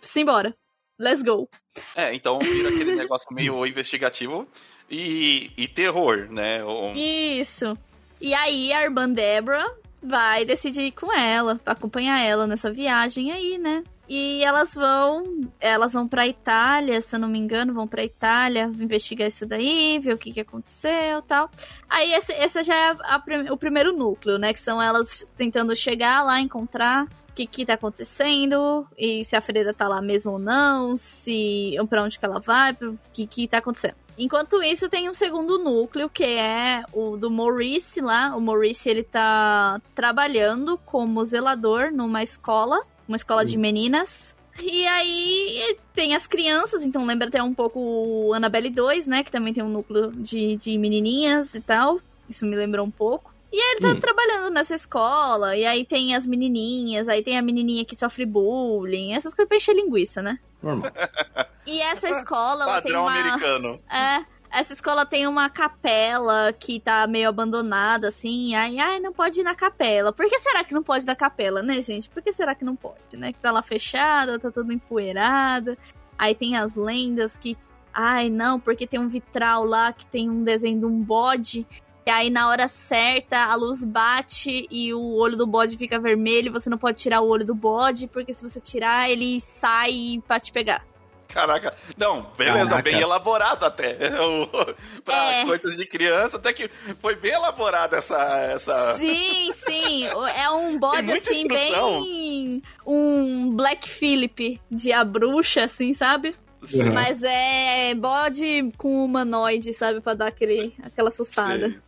Simbora. 0.00 0.54
Let's 0.98 1.22
go. 1.22 1.48
É, 1.94 2.14
então 2.14 2.38
vira 2.38 2.68
aquele 2.68 2.94
negócio 2.94 3.26
meio 3.32 3.64
investigativo 3.66 4.46
e, 4.90 5.50
e 5.56 5.68
terror, 5.68 6.28
né? 6.30 6.60
Isso. 6.94 7.76
E 8.20 8.34
aí 8.34 8.72
a 8.72 8.82
irmã 8.82 9.08
Debra 9.08 9.64
vai 10.02 10.44
decidir 10.44 10.82
ir 10.82 10.92
com 10.92 11.12
ela, 11.12 11.60
acompanhar 11.66 12.20
ela 12.22 12.46
nessa 12.46 12.70
viagem 12.70 13.32
aí, 13.32 13.58
né? 13.58 13.82
E 14.14 14.44
elas 14.44 14.74
vão, 14.74 15.24
elas 15.58 15.94
vão 15.94 16.06
pra 16.06 16.26
Itália, 16.26 17.00
se 17.00 17.16
eu 17.16 17.20
não 17.20 17.28
me 17.28 17.38
engano, 17.38 17.72
vão 17.72 17.88
pra 17.88 18.04
Itália 18.04 18.70
investigar 18.78 19.26
isso 19.26 19.46
daí, 19.46 19.98
ver 19.98 20.12
o 20.12 20.18
que, 20.18 20.34
que 20.34 20.40
aconteceu 20.40 21.22
tal. 21.22 21.50
Aí 21.88 22.12
esse, 22.12 22.30
esse 22.34 22.62
já 22.62 22.74
é 22.74 22.90
a, 22.90 23.22
o 23.50 23.56
primeiro 23.56 23.96
núcleo, 23.96 24.36
né? 24.36 24.52
Que 24.52 24.60
são 24.60 24.82
elas 24.82 25.26
tentando 25.34 25.74
chegar 25.74 26.22
lá, 26.22 26.38
encontrar 26.38 27.04
o 27.04 27.32
que 27.32 27.46
que 27.46 27.64
tá 27.64 27.72
acontecendo, 27.72 28.86
e 28.98 29.24
se 29.24 29.34
a 29.34 29.40
freira 29.40 29.72
tá 29.72 29.88
lá 29.88 30.02
mesmo 30.02 30.32
ou 30.32 30.38
não, 30.38 30.94
se 30.94 31.74
para 31.88 32.02
onde 32.02 32.18
que 32.18 32.26
ela 32.26 32.38
vai, 32.38 32.72
o 32.72 32.98
que 33.14 33.26
que 33.26 33.48
tá 33.48 33.56
acontecendo. 33.56 33.94
Enquanto 34.18 34.62
isso, 34.62 34.90
tem 34.90 35.08
um 35.08 35.14
segundo 35.14 35.58
núcleo, 35.58 36.10
que 36.10 36.22
é 36.22 36.84
o 36.92 37.16
do 37.16 37.30
Maurice 37.30 38.02
lá. 38.02 38.36
O 38.36 38.42
Maurice, 38.42 38.90
ele 38.90 39.02
tá 39.02 39.80
trabalhando 39.94 40.76
como 40.84 41.24
zelador 41.24 41.90
numa 41.90 42.22
escola 42.22 42.78
uma 43.06 43.16
escola 43.16 43.44
de 43.44 43.56
meninas. 43.56 44.34
E 44.60 44.86
aí 44.86 45.76
tem 45.94 46.14
as 46.14 46.26
crianças, 46.26 46.82
então 46.82 47.06
lembra 47.06 47.28
até 47.28 47.42
um 47.42 47.54
pouco 47.54 47.80
o 47.80 48.34
Annabelle 48.34 48.70
2, 48.70 49.06
né? 49.06 49.24
Que 49.24 49.30
também 49.30 49.54
tem 49.54 49.62
um 49.62 49.68
núcleo 49.68 50.12
de, 50.12 50.56
de 50.56 50.76
menininhas 50.76 51.54
e 51.54 51.60
tal. 51.60 51.98
Isso 52.28 52.44
me 52.44 52.54
lembrou 52.54 52.84
um 52.84 52.90
pouco. 52.90 53.32
E 53.52 53.60
aí 53.60 53.72
ele 53.72 53.80
tá 53.80 53.88
hum. 53.88 54.00
trabalhando 54.00 54.50
nessa 54.50 54.74
escola, 54.74 55.54
e 55.54 55.66
aí 55.66 55.84
tem 55.84 56.14
as 56.14 56.26
menininhas, 56.26 57.06
aí 57.06 57.22
tem 57.22 57.36
a 57.36 57.42
menininha 57.42 57.84
que 57.84 57.94
sofre 57.94 58.24
bullying, 58.24 59.12
essas 59.12 59.34
coisas 59.34 59.46
pra 59.46 59.58
encher 59.58 59.76
linguiça, 59.76 60.22
né? 60.22 60.38
Normal. 60.62 60.90
E 61.66 61.80
essa 61.80 62.08
escola, 62.08 62.64
ela 62.64 62.80
tem 62.80 62.96
uma... 62.96 63.12
americano. 63.12 63.78
É, 63.90 64.24
essa 64.52 64.74
escola 64.74 65.06
tem 65.06 65.26
uma 65.26 65.48
capela 65.48 66.52
que 66.52 66.78
tá 66.78 67.06
meio 67.06 67.28
abandonada, 67.28 68.08
assim. 68.08 68.54
Aí, 68.54 68.78
ai, 68.78 69.00
não 69.00 69.12
pode 69.12 69.40
ir 69.40 69.44
na 69.44 69.54
capela. 69.54 70.12
Por 70.12 70.26
que 70.28 70.38
será 70.38 70.62
que 70.62 70.74
não 70.74 70.82
pode 70.82 71.04
ir 71.04 71.06
na 71.06 71.16
capela, 71.16 71.62
né, 71.62 71.80
gente? 71.80 72.08
Por 72.10 72.22
que 72.22 72.32
será 72.32 72.54
que 72.54 72.64
não 72.64 72.76
pode, 72.76 73.16
né? 73.16 73.32
Que 73.32 73.38
tá 73.38 73.50
lá 73.50 73.62
fechada, 73.62 74.38
tá 74.38 74.50
toda 74.50 74.74
empoeirada. 74.74 75.78
Aí 76.18 76.34
tem 76.34 76.56
as 76.56 76.76
lendas 76.76 77.38
que. 77.38 77.56
Ai, 77.94 78.28
não, 78.28 78.60
porque 78.60 78.86
tem 78.86 79.00
um 79.00 79.08
vitral 79.08 79.64
lá 79.64 79.92
que 79.92 80.06
tem 80.06 80.28
um 80.28 80.44
desenho 80.44 80.80
de 80.80 80.86
um 80.86 81.02
bode. 81.02 81.66
E 82.04 82.10
aí, 82.10 82.28
na 82.30 82.48
hora 82.48 82.68
certa, 82.68 83.44
a 83.44 83.54
luz 83.54 83.84
bate 83.84 84.66
e 84.70 84.92
o 84.92 85.14
olho 85.14 85.36
do 85.36 85.46
bode 85.46 85.78
fica 85.78 85.98
vermelho. 85.98 86.52
Você 86.52 86.68
não 86.68 86.76
pode 86.76 87.00
tirar 87.00 87.22
o 87.22 87.28
olho 87.28 87.46
do 87.46 87.54
bode, 87.54 88.06
porque 88.06 88.32
se 88.34 88.42
você 88.42 88.60
tirar, 88.60 89.08
ele 89.08 89.40
sai 89.40 90.22
pra 90.26 90.38
te 90.38 90.52
pegar. 90.52 90.84
Caraca, 91.32 91.74
não, 91.96 92.22
beleza, 92.36 92.70
Caraca. 92.70 92.82
bem 92.82 93.00
elaborado 93.00 93.64
até. 93.64 93.96
Pra 95.04 95.32
É. 95.32 95.44
coisas 95.46 95.76
de 95.76 95.86
criança, 95.86 96.36
até 96.36 96.52
que 96.52 96.70
foi 97.00 97.16
bem 97.16 97.32
elaborada 97.32 97.96
essa. 97.96 98.16
essa... 98.52 98.98
Sim, 98.98 99.50
sim. 99.52 100.06
É 100.36 100.50
um 100.50 100.78
bode, 100.78 101.10
assim, 101.12 101.42
instrução. 101.42 102.02
bem. 102.02 102.62
Um 102.86 103.54
Black 103.56 103.88
Phillip 103.88 104.60
de 104.70 104.92
a 104.92 105.04
bruxa, 105.04 105.64
assim, 105.64 105.94
sabe? 105.94 106.34
Uhum. 106.72 106.92
Mas 106.92 107.22
é 107.24 107.94
bode 107.94 108.70
com 108.78 109.04
humanoide, 109.04 109.72
sabe? 109.72 110.00
Pra 110.00 110.14
dar 110.14 110.28
aquele, 110.28 110.72
aquela 110.82 111.08
assustada. 111.08 111.70
Sei. 111.70 111.78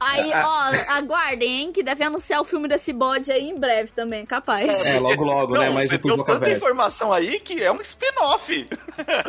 Aí, 0.00 0.30
ó, 0.34 0.94
aguardem, 0.94 1.60
hein? 1.60 1.72
Que 1.72 1.82
deve 1.82 2.02
anunciar 2.02 2.40
o 2.40 2.44
filme 2.44 2.66
desse 2.66 2.92
bode 2.92 3.30
aí 3.30 3.48
em 3.48 3.54
breve 3.54 3.92
também, 3.92 4.24
capaz. 4.24 4.86
É, 4.86 4.98
logo 4.98 5.22
logo, 5.22 5.58
né? 5.58 5.66
Não, 5.66 5.74
Mas 5.74 5.90
você 5.90 5.98
deu 5.98 6.24
tanta 6.24 6.50
informação 6.50 7.12
aí 7.12 7.38
que 7.38 7.62
é 7.62 7.70
um 7.70 7.80
spin-off. 7.82 8.68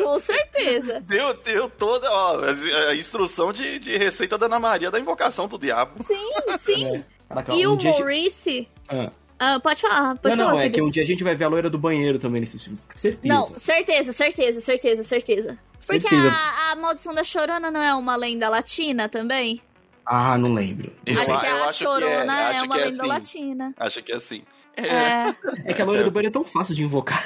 Com 0.02 0.18
certeza. 0.20 1.00
Deu, 1.02 1.34
deu 1.34 1.68
toda 1.68 2.10
ó, 2.10 2.40
a 2.88 2.96
instrução 2.96 3.52
de, 3.52 3.78
de 3.78 3.96
receita 3.98 4.38
da 4.38 4.46
Ana 4.46 4.58
Maria 4.58 4.90
da 4.90 4.98
invocação 4.98 5.46
do 5.46 5.58
diabo. 5.58 6.02
Sim, 6.04 6.30
sim. 6.58 7.04
Caraca, 7.28 7.54
E 7.54 7.66
um 7.66 7.74
o 7.74 7.82
Maurice. 7.82 8.66
Ah. 8.88 9.10
Ah, 9.44 9.58
pode 9.58 9.80
falar, 9.80 10.16
pode 10.18 10.36
Não, 10.36 10.44
falar. 10.44 10.56
não, 10.56 10.60
é 10.62 10.70
que 10.70 10.80
um 10.80 10.88
dia 10.88 11.02
a 11.02 11.06
gente 11.06 11.24
vai 11.24 11.34
ver 11.34 11.44
a 11.44 11.48
loira 11.48 11.68
do 11.68 11.76
banheiro 11.76 12.16
também 12.16 12.40
nesses 12.40 12.62
filmes. 12.62 12.86
Certeza. 12.94 13.34
Não, 13.34 13.44
certeza, 13.44 14.12
certeza, 14.12 14.60
certeza, 14.60 15.02
certeza. 15.02 15.58
Porque 15.84 16.08
Certeza. 16.08 16.28
a, 16.30 16.70
a 16.70 16.76
Maldição 16.76 17.12
da 17.12 17.24
Chorona 17.24 17.68
não 17.68 17.82
é 17.82 17.92
uma 17.92 18.14
lenda 18.14 18.48
latina 18.48 19.08
também? 19.08 19.60
Ah, 20.04 20.36
não 20.38 20.52
lembro. 20.54 20.92
Eu 21.06 21.14
acho 21.14 21.32
a- 21.32 21.40
que 21.40 21.46
eu 21.46 21.56
a 21.62 21.64
acho 21.66 21.82
é, 21.84 21.86
Chorona 21.86 22.40
é, 22.40 22.56
acho 22.56 22.64
uma 22.66 22.76
é 22.80 22.84
lenda 22.84 23.02
assim. 23.02 23.08
latina. 23.08 23.74
Acho 23.76 24.02
que 24.02 24.12
é 24.12 24.16
assim. 24.16 24.42
É. 24.76 24.86
É. 24.86 25.36
É 25.66 25.72
que 25.72 25.82
a 25.82 25.84
loira 25.84 26.02
do 26.04 26.10
banheiro 26.10 26.30
é 26.30 26.32
tão 26.32 26.44
fácil 26.44 26.74
de 26.74 26.82
invocar. 26.82 27.22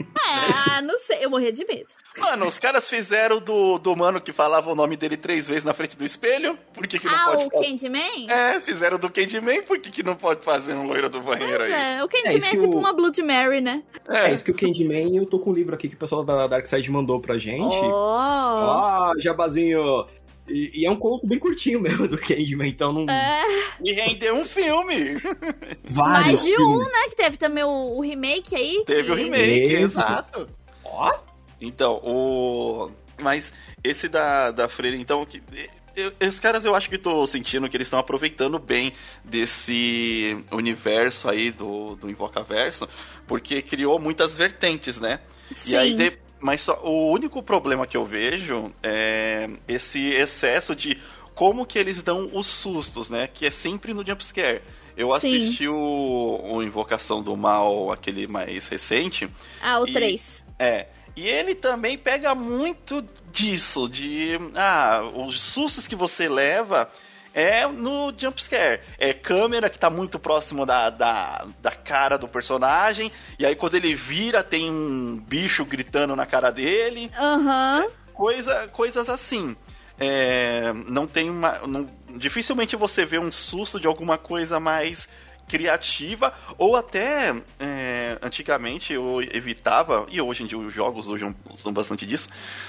É, 0.00 0.70
ah, 0.76 0.80
não 0.82 0.96
sei, 1.00 1.24
eu 1.24 1.30
morria 1.30 1.50
de 1.52 1.64
medo. 1.64 1.88
Mano, 2.18 2.46
os 2.46 2.56
caras 2.58 2.88
fizeram 2.88 3.40
do, 3.40 3.78
do 3.78 3.96
mano 3.96 4.20
que 4.20 4.32
falava 4.32 4.70
o 4.70 4.74
nome 4.74 4.96
dele 4.96 5.16
três 5.16 5.48
vezes 5.48 5.64
na 5.64 5.74
frente 5.74 5.96
do 5.96 6.04
espelho. 6.04 6.56
Por 6.72 6.86
que, 6.86 6.98
que 7.00 7.06
não 7.06 7.14
Ah, 7.14 7.24
pode 7.32 7.44
o 7.46 7.50
fazer? 7.50 7.64
Candyman? 7.66 8.30
É, 8.30 8.60
fizeram 8.60 8.96
do 8.98 9.10
Candyman, 9.10 9.62
por 9.62 9.80
que, 9.80 9.90
que 9.90 10.02
não 10.04 10.14
pode 10.14 10.44
fazer 10.44 10.74
um 10.74 10.86
loiro 10.86 11.08
do 11.08 11.20
banheiro 11.20 11.56
Pois 11.58 11.72
aí? 11.72 11.96
é, 11.96 12.02
o 12.02 12.06
É, 12.06 12.08
Candyman 12.08 12.46
é, 12.46 12.50
que 12.50 12.56
tipo 12.60 12.76
o- 12.76 12.78
uma 12.78 12.92
Blood 12.92 13.22
Mary, 13.22 13.60
né? 13.60 13.82
É, 14.08 14.32
isso 14.32 14.44
que 14.44 14.50
o 14.52 14.54
Candyman, 14.54 15.16
eu 15.16 15.26
tô 15.26 15.40
com 15.40 15.50
um 15.50 15.54
livro 15.54 15.74
aqui 15.74 15.88
que 15.88 15.94
o 15.96 15.98
pessoal 15.98 16.24
da 16.24 16.46
Darkseid 16.46 16.88
mandou 16.92 17.20
pra 17.20 17.36
gente. 17.38 17.76
Oh. 17.76 18.16
Ah, 18.18 19.12
jabazinho. 19.18 20.06
E, 20.48 20.80
e 20.82 20.86
é 20.86 20.90
um 20.90 20.96
conto 20.96 21.26
bem 21.26 21.38
curtinho 21.38 21.80
mesmo 21.80 22.08
do 22.08 22.16
Candyman, 22.18 22.68
então 22.68 22.92
não. 22.92 23.06
É, 23.12 23.42
E 23.84 23.92
rendeu 23.92 24.34
um 24.36 24.44
filme. 24.44 25.14
Vários 25.84 26.26
mais 26.26 26.42
de 26.42 26.54
filmes. 26.56 26.78
um, 26.78 26.84
né? 26.90 27.08
Que 27.10 27.16
teve 27.16 27.36
também 27.36 27.64
o, 27.64 27.96
o 27.96 28.00
remake 28.00 28.54
aí. 28.56 28.82
Teve 28.86 29.04
que... 29.04 29.10
o 29.10 29.14
remake, 29.14 29.74
exato. 29.74 30.48
Ó. 30.84 31.12
Então, 31.60 32.00
o. 32.04 32.90
Mas 33.20 33.52
esse 33.82 34.08
da, 34.08 34.50
da 34.50 34.68
Freira, 34.68 34.96
então, 34.96 35.26
que. 35.26 35.42
eu- 35.96 36.12
esses 36.20 36.38
caras 36.38 36.64
eu 36.64 36.74
acho 36.74 36.88
que 36.88 36.96
tô 36.96 37.26
sentindo 37.26 37.68
que 37.68 37.76
eles 37.76 37.86
estão 37.88 37.98
aproveitando 37.98 38.58
bem 38.58 38.92
desse 39.24 40.36
universo 40.52 41.28
aí 41.28 41.50
do, 41.50 41.96
do 41.96 42.08
Invocaverso, 42.08 42.88
porque 43.26 43.60
criou 43.62 43.98
muitas 43.98 44.36
vertentes, 44.36 44.98
né? 44.98 45.20
Sim. 45.54 45.72
E 45.72 45.76
aí, 45.76 45.94
de- 45.94 46.18
mas 46.40 46.60
só, 46.62 46.80
o 46.84 47.10
único 47.12 47.42
problema 47.42 47.86
que 47.86 47.96
eu 47.96 48.04
vejo 48.04 48.72
é 48.82 49.48
esse 49.66 50.10
excesso 50.14 50.74
de 50.74 50.98
como 51.34 51.64
que 51.66 51.78
eles 51.78 52.02
dão 52.02 52.28
os 52.32 52.46
sustos, 52.46 53.08
né? 53.10 53.28
Que 53.32 53.46
é 53.46 53.50
sempre 53.50 53.94
no 53.94 54.04
jumpscare. 54.04 54.60
Eu 54.96 55.12
Sim. 55.18 55.36
assisti 55.36 55.68
o, 55.68 56.40
o 56.44 56.62
Invocação 56.62 57.22
do 57.22 57.36
Mal, 57.36 57.92
aquele 57.92 58.26
mais 58.26 58.66
recente, 58.68 59.28
Ah, 59.62 59.78
o 59.80 59.86
E- 59.86 59.92
3. 59.92 60.44
é. 60.58 60.86
E 61.16 61.26
ele 61.26 61.54
também 61.54 61.98
pega 61.98 62.32
muito 62.34 63.04
disso, 63.32 63.88
de. 63.88 64.38
Ah, 64.54 65.02
os 65.16 65.40
sustos 65.40 65.86
que 65.88 65.96
você 65.96 66.28
leva 66.28 66.88
é 67.34 67.66
no 67.66 68.12
jumpscare. 68.16 68.80
É 68.98 69.12
câmera 69.12 69.68
que 69.68 69.78
tá 69.78 69.88
muito 69.90 70.18
próximo 70.18 70.64
da, 70.66 70.90
da, 70.90 71.46
da 71.60 71.70
cara 71.70 72.16
do 72.16 72.28
personagem, 72.28 73.10
e 73.38 73.46
aí 73.46 73.54
quando 73.54 73.74
ele 73.74 73.94
vira 73.94 74.42
tem 74.42 74.70
um 74.70 75.16
bicho 75.16 75.64
gritando 75.64 76.14
na 76.16 76.26
cara 76.26 76.50
dele, 76.50 77.10
Aham. 77.18 77.86
coisa, 78.12 78.68
coisas 78.68 79.08
assim. 79.08 79.56
É, 80.00 80.72
não 80.86 81.06
tem 81.08 81.28
uma. 81.28 81.58
não- 81.66 81.90
dificilmente 82.16 82.76
você 82.76 83.04
vê 83.04 83.18
um 83.18 83.30
susto 83.32 83.80
de 83.80 83.86
alguma 83.86 84.16
coisa 84.16 84.60
mais 84.60 85.08
criativa, 85.48 86.32
ou 86.56 86.76
até 86.76 87.34
é, 87.58 88.18
antigamente 88.22 88.92
eu 88.92 89.20
evitava, 89.22 90.06
e 90.10 90.20
hoje 90.20 90.42
em 90.42 90.46
dia 90.46 90.58
os 90.58 90.72
jogos 90.72 91.08
usam, 91.08 91.34
usam 91.50 91.72
bastante 91.72 92.06
disso, 92.06 92.28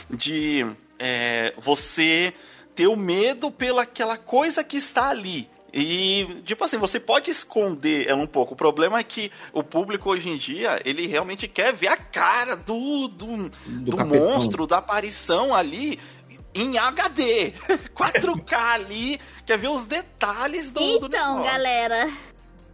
de 0.10 0.66
é, 0.98 1.54
você 1.58 2.34
ter 2.80 2.88
o 2.88 2.96
medo 2.96 3.52
pela 3.52 3.82
aquela 3.82 4.16
coisa 4.16 4.64
que 4.64 4.78
está 4.78 5.10
ali. 5.10 5.50
E, 5.74 6.26
tipo 6.46 6.64
assim, 6.64 6.78
você 6.78 6.98
pode 6.98 7.30
esconder 7.30 8.08
ela 8.08 8.22
um 8.22 8.26
pouco. 8.26 8.54
O 8.54 8.58
problema 8.58 8.98
é 9.00 9.04
que 9.04 9.30
o 9.52 9.62
público 9.62 10.10
hoje 10.10 10.30
em 10.30 10.38
dia, 10.38 10.80
ele 10.86 11.06
realmente 11.08 11.46
quer 11.46 11.74
ver 11.74 11.88
a 11.90 11.98
cara 11.98 12.56
do, 12.56 13.10
do, 13.10 13.50
do, 13.68 13.98
capetão. 13.98 14.18
monstro, 14.28 14.66
da 14.66 14.78
aparição 14.78 15.54
ali 15.54 16.00
em 16.56 16.78
HD. 16.78 17.52
4K 17.94 18.54
ali, 18.74 19.20
quer 19.46 19.58
ver 19.58 19.68
os 19.68 19.84
detalhes 19.84 20.70
do, 20.70 20.80
do 21.00 21.06
Então, 21.08 21.40
negócio. 21.40 21.44
galera, 21.44 22.10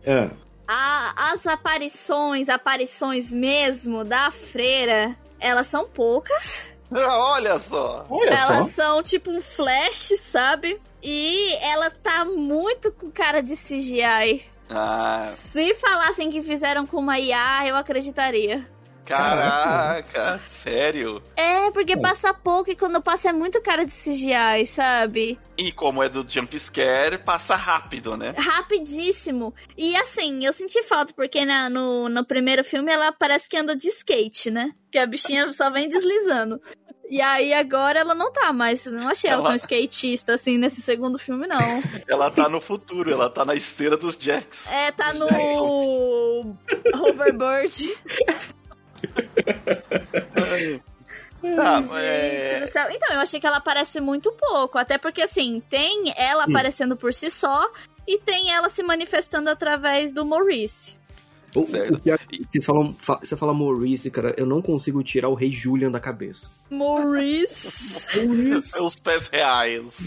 É. 0.06 0.30
a- 0.68 1.32
as 1.34 1.48
aparições, 1.48 2.48
aparições 2.48 3.32
mesmo 3.34 4.04
da 4.06 4.30
freira, 4.30 5.18
elas 5.40 5.66
são 5.68 5.90
poucas. 5.90 6.70
Olha 7.08 7.60
só. 7.60 8.06
Olha 8.10 8.30
elas 8.30 8.66
só. 8.68 8.84
são 8.84 9.04
tipo 9.04 9.30
um 9.32 9.42
flash, 9.42 10.14
sabe? 10.20 10.80
E 11.04 11.54
ela 11.64 11.90
tá 11.92 12.26
muito 12.26 12.92
com 12.92 13.12
cara 13.12 13.42
de 13.42 13.56
CGI. 13.56 14.44
Ah, 14.70 15.32
Se 15.38 15.76
falassem 15.76 16.32
que 16.32 16.42
fizeram 16.42 16.86
com 16.88 16.98
uma 16.98 17.20
IA, 17.20 17.68
eu 17.68 17.76
acreditaria. 17.76 18.66
caraca, 19.06 20.40
sério. 20.48 21.22
É, 21.36 21.70
porque 21.70 21.94
É. 21.94 21.98
passa 21.98 22.34
pouco 22.34 22.72
e 22.72 22.76
quando 22.76 23.00
passa 23.02 23.30
é 23.30 23.32
muito 23.32 23.62
cara 23.62 23.86
de 23.86 23.92
CGI, 23.92 24.66
sabe? 24.66 25.38
E 25.58 25.72
como 25.72 26.02
é 26.02 26.10
do 26.10 26.26
jump 26.28 26.58
scare, 26.60 27.20
passa 27.20 27.56
rápido, 27.56 28.18
né? 28.18 28.34
Rapidíssimo. 28.36 29.54
E 29.78 29.96
assim, 29.96 30.44
eu 30.46 30.52
senti 30.52 30.82
falta, 30.84 31.14
porque 31.14 31.46
na- 31.46 31.70
no, 31.70 32.10
no 32.10 32.26
primeiro 32.26 32.64
filme 32.64 32.92
ela 32.92 33.12
parece 33.12 33.48
que 33.48 33.58
anda 33.58 33.76
de 33.76 33.88
skate, 33.90 34.50
né? 34.50 34.72
Que 34.92 34.98
a 34.98 35.06
bichinha 35.06 35.52
só 35.52 35.70
vem 35.70 35.88
deslizando. 35.88 36.60
E 37.10 37.22
aí 37.22 37.54
agora 37.54 38.00
ela 38.00 38.16
não 38.16 38.32
tá 38.32 38.52
mais. 38.52 38.86
Não 38.88 39.08
achei 39.10 39.30
ela 39.30 39.42
Ela- 39.42 39.50
tão 39.50 39.56
skatista 39.56 40.34
assim 40.34 40.58
nesse 40.58 40.82
segundo 40.82 41.20
filme, 41.20 41.46
não. 41.48 41.60
Ela 42.08 42.32
tá 42.32 42.50
no 42.50 42.60
futuro, 42.60 43.12
ela 43.12 43.30
tá 43.30 43.46
na 43.46 43.54
esteira 43.56 43.96
dos 43.96 44.16
Jacks. 44.20 44.66
É, 44.72 44.92
tá 44.92 45.14
no 45.14 45.26
Hoverbird. 47.02 47.96
Tá, 51.56 51.82
Gente 51.82 51.94
é... 51.96 52.66
do 52.66 52.72
céu. 52.72 52.88
Então, 52.92 53.16
eu 53.16 53.20
achei 53.22 53.40
que 53.40 53.48
ela 53.48 53.58
aparece 53.58 54.00
muito 54.02 54.32
pouco. 54.32 54.78
Até 54.78 54.98
porque, 54.98 55.22
assim, 55.22 55.62
tem 55.70 56.14
ela 56.18 56.46
Hum. 56.46 56.50
aparecendo 56.50 56.96
por 56.96 57.14
si 57.14 57.30
só 57.30 57.70
e 58.08 58.18
tem 58.20 58.52
ela 58.52 58.70
se 58.70 58.82
manifestando 58.84 59.50
através 59.50 60.12
do 60.14 60.26
Maurice. 60.26 60.98
O, 61.56 61.62
o 61.62 62.00
que 62.00 62.12
vocês 62.50 62.66
falam, 62.66 62.94
fa- 63.00 63.20
você 63.22 63.36
fala 63.38 63.54
Maurice, 63.54 64.12
cara, 64.12 64.34
eu 64.38 64.46
não 64.46 64.62
consigo 64.62 65.02
tirar 65.04 65.30
o 65.30 65.34
Rei 65.36 65.52
Julian 65.52 65.90
da 65.92 66.00
cabeça. 66.00 66.50
Maurice. 66.70 68.18
Maurice. 68.26 68.78
Os 68.84 68.96
pés 68.98 69.28
reais. 69.28 69.98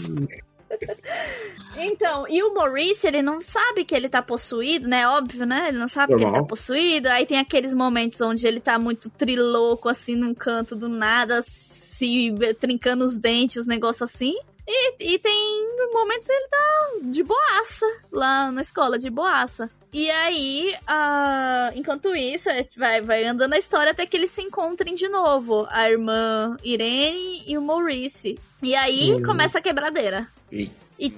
Então, 1.77 2.25
e 2.29 2.43
o 2.43 2.53
Maurice, 2.53 3.07
ele 3.07 3.21
não 3.21 3.41
sabe 3.41 3.83
que 3.85 3.95
ele 3.95 4.09
tá 4.09 4.21
possuído, 4.21 4.87
né? 4.87 5.07
Óbvio, 5.07 5.45
né? 5.45 5.69
Ele 5.69 5.77
não 5.77 5.87
sabe 5.87 6.07
que 6.07 6.13
ele 6.19 6.25
Normal. 6.25 6.41
tá 6.41 6.47
possuído. 6.47 7.07
Aí 7.09 7.25
tem 7.25 7.39
aqueles 7.39 7.73
momentos 7.73 8.19
onde 8.21 8.45
ele 8.47 8.59
tá 8.59 8.77
muito 8.77 9.09
trilouco, 9.09 9.89
assim, 9.89 10.15
num 10.15 10.33
canto 10.33 10.75
do 10.75 10.87
nada, 10.87 11.43
se 11.47 12.33
trincando 12.59 13.05
os 13.05 13.17
dentes, 13.17 13.57
os 13.57 13.67
negócios 13.67 14.01
assim. 14.03 14.35
E, 14.71 15.13
e 15.15 15.19
tem 15.19 15.67
momentos 15.91 16.27
que 16.27 16.33
ele 16.33 16.47
tá 16.47 16.91
de 17.05 17.23
boaça 17.23 17.85
lá 18.11 18.51
na 18.51 18.61
escola, 18.61 18.99
de 18.99 19.09
boaça. 19.09 19.67
E 19.91 20.07
aí, 20.11 20.75
ah, 20.85 21.71
enquanto 21.73 22.15
isso, 22.15 22.47
é, 22.51 22.63
vai, 22.77 23.01
vai 23.01 23.25
andando 23.25 23.53
a 23.53 23.57
história 23.57 23.91
até 23.91 24.05
que 24.05 24.15
eles 24.15 24.29
se 24.29 24.43
encontrem 24.43 24.93
de 24.93 25.09
novo. 25.09 25.65
A 25.71 25.89
irmã 25.89 26.55
Irene 26.63 27.43
e 27.47 27.57
o 27.57 27.61
Maurice. 27.63 28.37
E 28.61 28.75
aí 28.75 29.13
Hum. 29.13 29.23
começa 29.23 29.57
a 29.57 29.61
quebradeira. 29.61 30.27
E, 30.51 30.69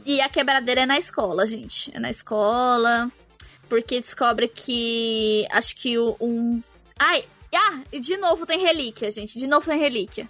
e 0.06 0.22
a 0.22 0.30
quebradeira 0.30 0.82
é 0.82 0.86
na 0.86 0.98
escola, 0.98 1.46
gente. 1.46 1.92
É 1.94 2.00
na 2.00 2.10
escola. 2.10 3.12
Porque 3.68 4.00
descobre 4.00 4.48
que. 4.48 5.46
Acho 5.52 5.76
que 5.76 5.98
o- 5.98 6.16
um. 6.22 6.64
Ai! 6.98 7.26
Ah! 7.54 7.82
e 7.92 8.00
De 8.00 8.16
novo 8.16 8.46
tem 8.46 8.60
relíquia, 8.60 9.12
gente. 9.12 9.38
De 9.38 9.48
novo 9.48 9.66
tem 9.66 9.78
relíquia. 9.78 10.30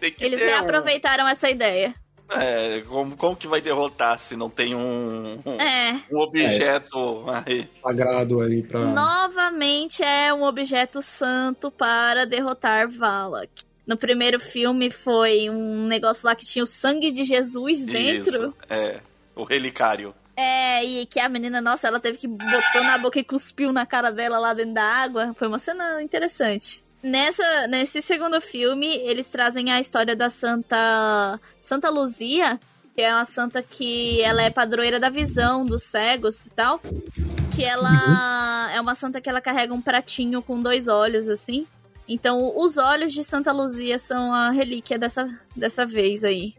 Tem 0.00 0.14
Eles 0.20 0.40
um- 0.40 0.46
reaproveitaram 0.46 1.28
essa 1.28 1.50
ideia. 1.50 1.94
É, 2.30 2.80
como, 2.82 3.16
como 3.16 3.36
que 3.36 3.46
vai 3.46 3.60
derrotar 3.60 4.18
se 4.18 4.34
não 4.36 4.48
tem 4.48 4.74
um, 4.74 5.38
um, 5.44 5.60
É. 5.60 6.00
um 6.10 6.18
objeto 6.18 7.24
aí? 7.28 7.68
Sagrado 7.84 8.40
aí 8.40 8.62
pra. 8.62 8.80
Novamente 8.80 10.02
é 10.02 10.32
um 10.32 10.42
objeto 10.44 11.02
santo 11.02 11.70
para 11.70 12.24
derrotar 12.24 12.88
Valak. 12.88 13.64
No 13.86 13.96
primeiro 13.96 14.38
filme 14.38 14.90
foi 14.90 15.50
um 15.50 15.86
negócio 15.86 16.26
lá 16.26 16.34
que 16.34 16.44
tinha 16.44 16.62
o 16.62 16.66
sangue 16.66 17.10
de 17.10 17.24
Jesus 17.24 17.84
dentro. 17.84 18.48
Isso, 18.48 18.54
é, 18.70 19.00
o 19.34 19.42
relicário. 19.42 20.14
É, 20.36 20.82
e 20.84 21.04
que 21.06 21.20
a 21.20 21.28
menina, 21.28 21.60
nossa, 21.60 21.88
ela 21.88 22.00
teve 22.00 22.16
que 22.16 22.26
botou 22.26 22.82
na 22.82 22.96
boca 22.96 23.18
e 23.18 23.24
cuspiu 23.24 23.72
na 23.72 23.84
cara 23.84 24.10
dela 24.10 24.38
lá 24.38 24.54
dentro 24.54 24.74
da 24.74 24.84
água. 24.84 25.34
Foi 25.34 25.48
uma 25.48 25.58
cena 25.58 26.02
interessante. 26.02 26.82
Nessa, 27.02 27.66
nesse 27.66 28.00
segundo 28.00 28.40
filme, 28.40 28.86
eles 28.86 29.26
trazem 29.26 29.72
a 29.72 29.80
história 29.80 30.14
da 30.14 30.30
Santa 30.30 31.40
Santa 31.60 31.90
Luzia, 31.90 32.60
que 32.94 33.02
é 33.02 33.12
uma 33.12 33.24
santa 33.24 33.62
que 33.62 34.20
ela 34.22 34.42
é 34.42 34.50
padroeira 34.50 35.00
da 35.00 35.08
visão 35.08 35.66
dos 35.66 35.82
cegos 35.82 36.46
e 36.46 36.50
tal. 36.50 36.80
Que 37.54 37.64
ela 37.64 38.70
é 38.72 38.80
uma 38.80 38.94
santa 38.94 39.20
que 39.20 39.28
ela 39.28 39.40
carrega 39.40 39.74
um 39.74 39.82
pratinho 39.82 40.40
com 40.42 40.60
dois 40.60 40.86
olhos 40.86 41.28
assim. 41.28 41.66
Então, 42.12 42.52
os 42.56 42.76
olhos 42.78 43.12
de 43.12 43.24
Santa 43.24 43.52
Luzia 43.52 43.98
são 43.98 44.32
a 44.34 44.50
relíquia 44.50 44.98
dessa, 44.98 45.26
dessa 45.56 45.86
vez 45.86 46.22
aí. 46.24 46.54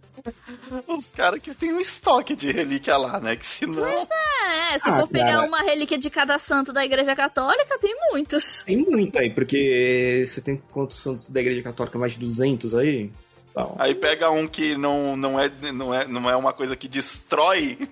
Os 0.87 1.05
caras 1.07 1.39
que 1.41 1.53
tem 1.53 1.73
um 1.73 1.79
estoque 1.79 2.35
de 2.35 2.51
relíquia 2.51 2.95
lá, 2.97 3.19
né? 3.19 3.35
Que 3.35 3.45
senão. 3.45 3.85
É, 3.87 4.79
se 4.79 4.89
Ah, 4.89 4.99
for 4.99 5.07
pegar 5.07 5.35
cara. 5.35 5.47
uma 5.47 5.61
relíquia 5.61 5.97
de 5.97 6.09
cada 6.09 6.37
santo 6.37 6.71
da 6.73 6.83
Igreja 6.83 7.15
Católica, 7.15 7.77
tem 7.79 7.95
muitos. 8.11 8.63
Tem 8.63 8.77
muito 8.77 9.17
aí, 9.19 9.29
porque 9.29 10.23
você 10.25 10.41
tem 10.41 10.57
quantos 10.71 10.97
santos 10.97 11.29
da 11.29 11.39
igreja 11.41 11.61
católica? 11.61 11.97
Mais 11.99 12.13
de 12.13 12.19
200 12.19 12.73
aí? 12.75 13.11
Então, 13.51 13.75
Aí 13.77 13.93
pega 13.93 14.31
um 14.31 14.47
que 14.47 14.75
não, 14.77 15.15
não, 15.15 15.39
é, 15.39 15.51
não, 15.71 15.93
é, 15.93 16.07
não 16.07 16.29
é 16.29 16.35
uma 16.35 16.53
coisa 16.53 16.75
que 16.75 16.87
destrói. 16.87 17.77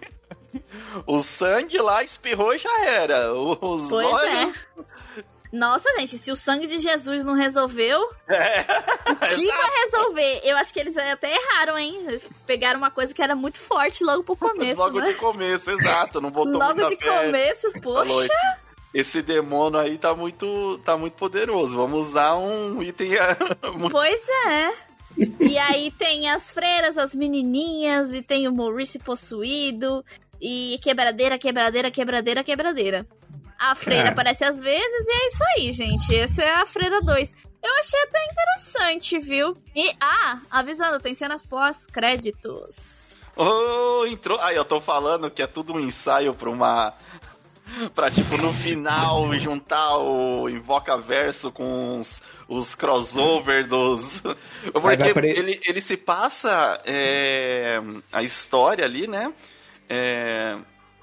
O 1.08 1.20
sangue 1.20 1.78
lá 1.78 2.04
espirrou 2.04 2.54
e 2.54 2.58
já 2.58 2.86
era. 2.86 3.34
Os 3.34 3.88
Pois 3.88 4.06
olhos. 4.06 4.54
é. 4.78 4.84
Nossa, 5.52 5.90
gente, 6.00 6.18
se 6.18 6.32
o 6.32 6.36
sangue 6.36 6.66
de 6.66 6.80
Jesus 6.80 7.26
não 7.26 7.34
resolveu, 7.34 8.00
É. 8.30 8.62
o 9.12 9.36
que 9.36 9.48
vai 9.48 9.70
resolver? 9.86 10.42
Eu 10.44 10.56
acho 10.58 10.74
que 10.74 10.80
eles 10.80 10.96
até 10.98 11.36
erraram, 11.36 11.78
hein? 11.78 12.04
Eles 12.08 12.30
pegaram 12.48 12.78
uma 12.78 12.90
coisa 12.92 13.14
que 13.14 13.22
era 13.22 13.36
muito 13.36 13.60
forte 13.60 14.04
logo 14.04 14.24
pro 14.24 14.36
começo, 14.36 14.80
Logo 14.80 15.00
né? 15.00 15.08
de 15.12 15.16
começo, 15.16 15.70
exato. 15.72 16.22
Não 16.22 16.32
botou 16.32 16.58
Logo 16.58 16.88
de 16.88 16.96
começo, 16.96 17.72
poxa. 17.82 18.30
esse, 18.94 19.22
demônio 19.22 19.80
aí 19.80 19.98
tá 19.98 20.16
muito, 20.16 20.80
tá 20.86 20.98
muito 20.98 21.14
poderoso. 21.14 21.76
Vamos 21.76 22.10
usar 22.10 22.36
um 22.38 22.82
item 22.82 23.12
muito 23.78 23.92
Pois 23.92 24.22
é. 24.48 24.72
E 25.42 25.58
aí 25.58 25.92
tem 25.92 26.30
as 26.30 26.50
freiras, 26.52 26.98
as 26.98 27.14
menininhas, 27.14 28.14
e 28.14 28.22
tem 28.22 28.48
o 28.48 28.56
Maurice 28.56 28.98
possuído, 29.00 30.06
e 30.40 30.80
quebradeira, 30.82 31.38
quebradeira, 31.38 31.92
quebradeira, 31.92 32.44
quebradeira. 32.44 33.06
A 33.62 33.76
freira 33.76 34.10
É. 34.10 34.12
aparece 34.12 34.44
às 34.44 34.60
vezes 34.60 35.08
e 35.08 35.12
é 35.12 35.28
isso 35.28 35.44
aí, 35.56 35.72
gente. 35.72 36.16
Essa 36.16 36.44
é 36.44 36.52
a 36.56 36.66
freira 36.66 37.00
2. 37.02 37.34
Eu 37.64 37.74
achei 37.78 38.00
até 38.02 38.18
interessante, 38.26 39.20
viu? 39.20 39.54
E, 39.76 39.94
ah, 40.02 40.40
avisando, 40.50 41.00
tem 41.00 41.14
cenas 41.14 41.44
pós-créditos. 41.44 43.16
Oh, 43.36 44.06
entrou. 44.08 44.40
Aí 44.42 44.56
eu 44.56 44.66
tô 44.66 44.80
falando 44.82 45.30
que 45.30 45.42
é 45.42 45.48
tudo 45.48 45.74
um 45.74 45.80
ensaio 45.80 46.34
pra 46.34 46.50
uma. 46.50 46.94
Pra, 47.96 48.12
tipo, 48.12 48.36
no 48.38 48.52
final 48.52 49.32
juntar 49.38 49.96
o 49.98 50.50
Invoca 50.50 50.98
Verso 50.98 51.52
com 51.52 52.00
os, 52.00 52.22
os 52.50 52.76
crossover 52.76 53.66
dos. 53.68 54.22
Porque 54.74 55.04
apare- 55.04 55.30
ele, 55.30 55.60
ele 55.66 55.80
se 55.80 55.96
passa. 55.96 56.78
é, 56.86 57.80
a 58.12 58.24
história 58.24 58.84
ali, 58.84 59.08
né? 59.08 59.32
É, 59.88 60.58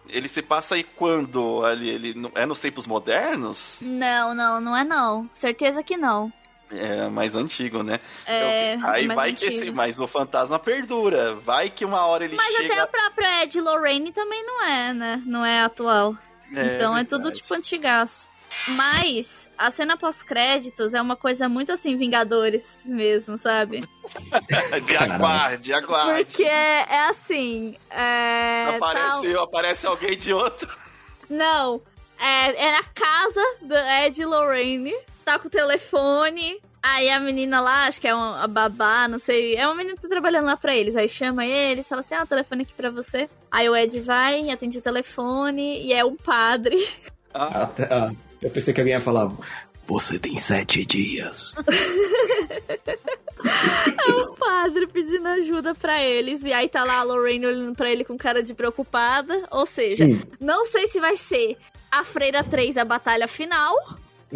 ele 0.09 0.29
se 0.29 0.42
passa 0.42 0.75
aí 0.75 0.85
quando? 0.85 1.62
Ele, 1.66 2.14
no- 2.14 2.33
é 2.35 2.44
nos 2.47 2.61
tempos 2.61 2.87
modernos? 2.87 3.79
Não, 3.83 4.35
não, 4.35 4.61
não 4.61 4.77
é 4.77 4.85
não. 4.85 5.29
Certeza 5.33 5.83
que 5.83 5.97
não. 5.97 6.33
É 6.71 7.09
mais 7.09 7.35
antigo, 7.35 7.83
né? 7.83 7.99
É, 8.27 8.75
Eu- 8.75 8.87
aí 8.88 9.07
mais 9.07 9.16
vai 9.18 9.33
que 9.33 9.47
antigo. 9.47 9.62
esse. 9.64 9.71
Mas 9.71 9.99
o 10.01 10.07
fantasma 10.07 10.59
perdura. 10.59 11.35
Vai 11.37 11.71
que 11.71 11.85
uma 11.85 12.05
hora 12.05 12.25
ele 12.25 12.37
Mas 12.37 12.55
chega. 12.55 12.75
até 12.75 12.83
a 12.83 12.87
própria 12.87 13.42
Ed 13.44 13.59
Lorraine 13.61 14.12
também 14.12 14.44
não 14.44 14.64
é, 14.66 14.92
né? 14.92 15.23
Não 15.25 15.44
é 15.44 15.61
atual. 15.62 16.14
então 16.51 16.97
é 16.97 17.05
tudo 17.05 17.25
verdade. 17.25 17.37
tipo 17.42 17.55
antigaço. 17.55 18.29
Mas 18.68 19.50
a 19.56 19.70
cena 19.70 19.96
pós-créditos 19.96 20.94
é 20.94 21.00
uma 21.00 21.16
coisa 21.16 21.48
muito 21.48 21.72
assim, 21.72 21.96
Vingadores 21.96 22.78
mesmo, 22.84 23.37
sabe? 23.38 23.80
De 24.87 24.96
aguarde, 24.96 25.72
aguarde. 25.72 26.24
Porque 26.26 26.44
é, 26.44 26.80
é 26.88 27.08
assim. 27.08 27.76
É, 27.90 28.76
Aparece, 28.76 29.32
tá- 29.34 29.42
aparece 29.42 29.87
alguém 29.87 30.16
de 30.16 30.32
outro. 30.32 30.68
Não. 31.28 31.80
É, 32.18 32.66
é 32.66 32.72
na 32.72 32.82
casa 32.82 33.40
da 33.62 34.06
Ed 34.06 34.24
Lorraine. 34.24 34.94
Tá 35.24 35.38
com 35.38 35.46
o 35.48 35.50
telefone. 35.50 36.58
Aí 36.82 37.11
a 37.11 37.20
menina 37.20 37.61
lá, 37.61 37.87
acho 37.87 38.00
que 38.00 38.08
é 38.08 38.14
uma, 38.14 38.42
a 38.42 38.46
babá, 38.46 39.06
não 39.08 39.18
sei. 39.18 39.54
É 39.56 39.66
uma 39.66 39.74
menina 39.74 39.94
que 39.96 40.02
tá 40.02 40.08
trabalhando 40.08 40.46
lá 40.46 40.56
pra 40.56 40.74
eles. 40.76 40.96
Aí 40.96 41.08
chama 41.08 41.44
eles, 41.44 41.88
fala 41.88 42.00
assim: 42.00 42.14
ah, 42.14 42.22
o 42.22 42.26
telefone 42.26 42.62
aqui 42.62 42.72
pra 42.72 42.90
você. 42.90 43.28
Aí 43.50 43.68
o 43.68 43.76
Ed 43.76 44.00
vai, 44.00 44.50
atende 44.50 44.78
o 44.78 44.82
telefone 44.82 45.84
e 45.84 45.92
é 45.92 46.04
um 46.04 46.16
padre. 46.16 46.76
Ah, 47.34 47.62
até- 47.64 47.84
ah, 47.92 48.11
eu 48.42 48.51
pensei 48.51 48.72
que 48.74 48.81
alguém 48.81 48.94
ia 48.94 49.01
falar. 49.01 49.31
Você 49.87 50.18
tem 50.18 50.37
sete 50.37 50.85
dias. 50.85 51.55
É 53.40 54.11
um 54.12 54.35
padre 54.35 54.87
pedindo 54.88 55.27
ajuda 55.29 55.74
pra 55.74 56.03
eles. 56.03 56.42
E 56.42 56.53
aí 56.53 56.68
tá 56.68 56.83
lá 56.85 56.98
a 56.98 57.03
Lorraine 57.05 57.46
olhando 57.46 57.74
pra 57.74 57.88
ele 57.90 58.05
com 58.05 58.16
cara 58.16 58.42
de 58.42 58.53
preocupada. 58.53 59.46
Ou 59.51 59.64
seja, 59.64 60.05
Hum. 60.07 60.20
não 60.40 60.64
sei 60.64 60.87
se 60.88 60.98
vai 60.98 61.16
ser 61.16 61.57
a 61.90 62.03
Freira 62.03 62.42
3 62.42 62.77
a 62.77 62.85
batalha 62.85 63.29
final 63.29 63.74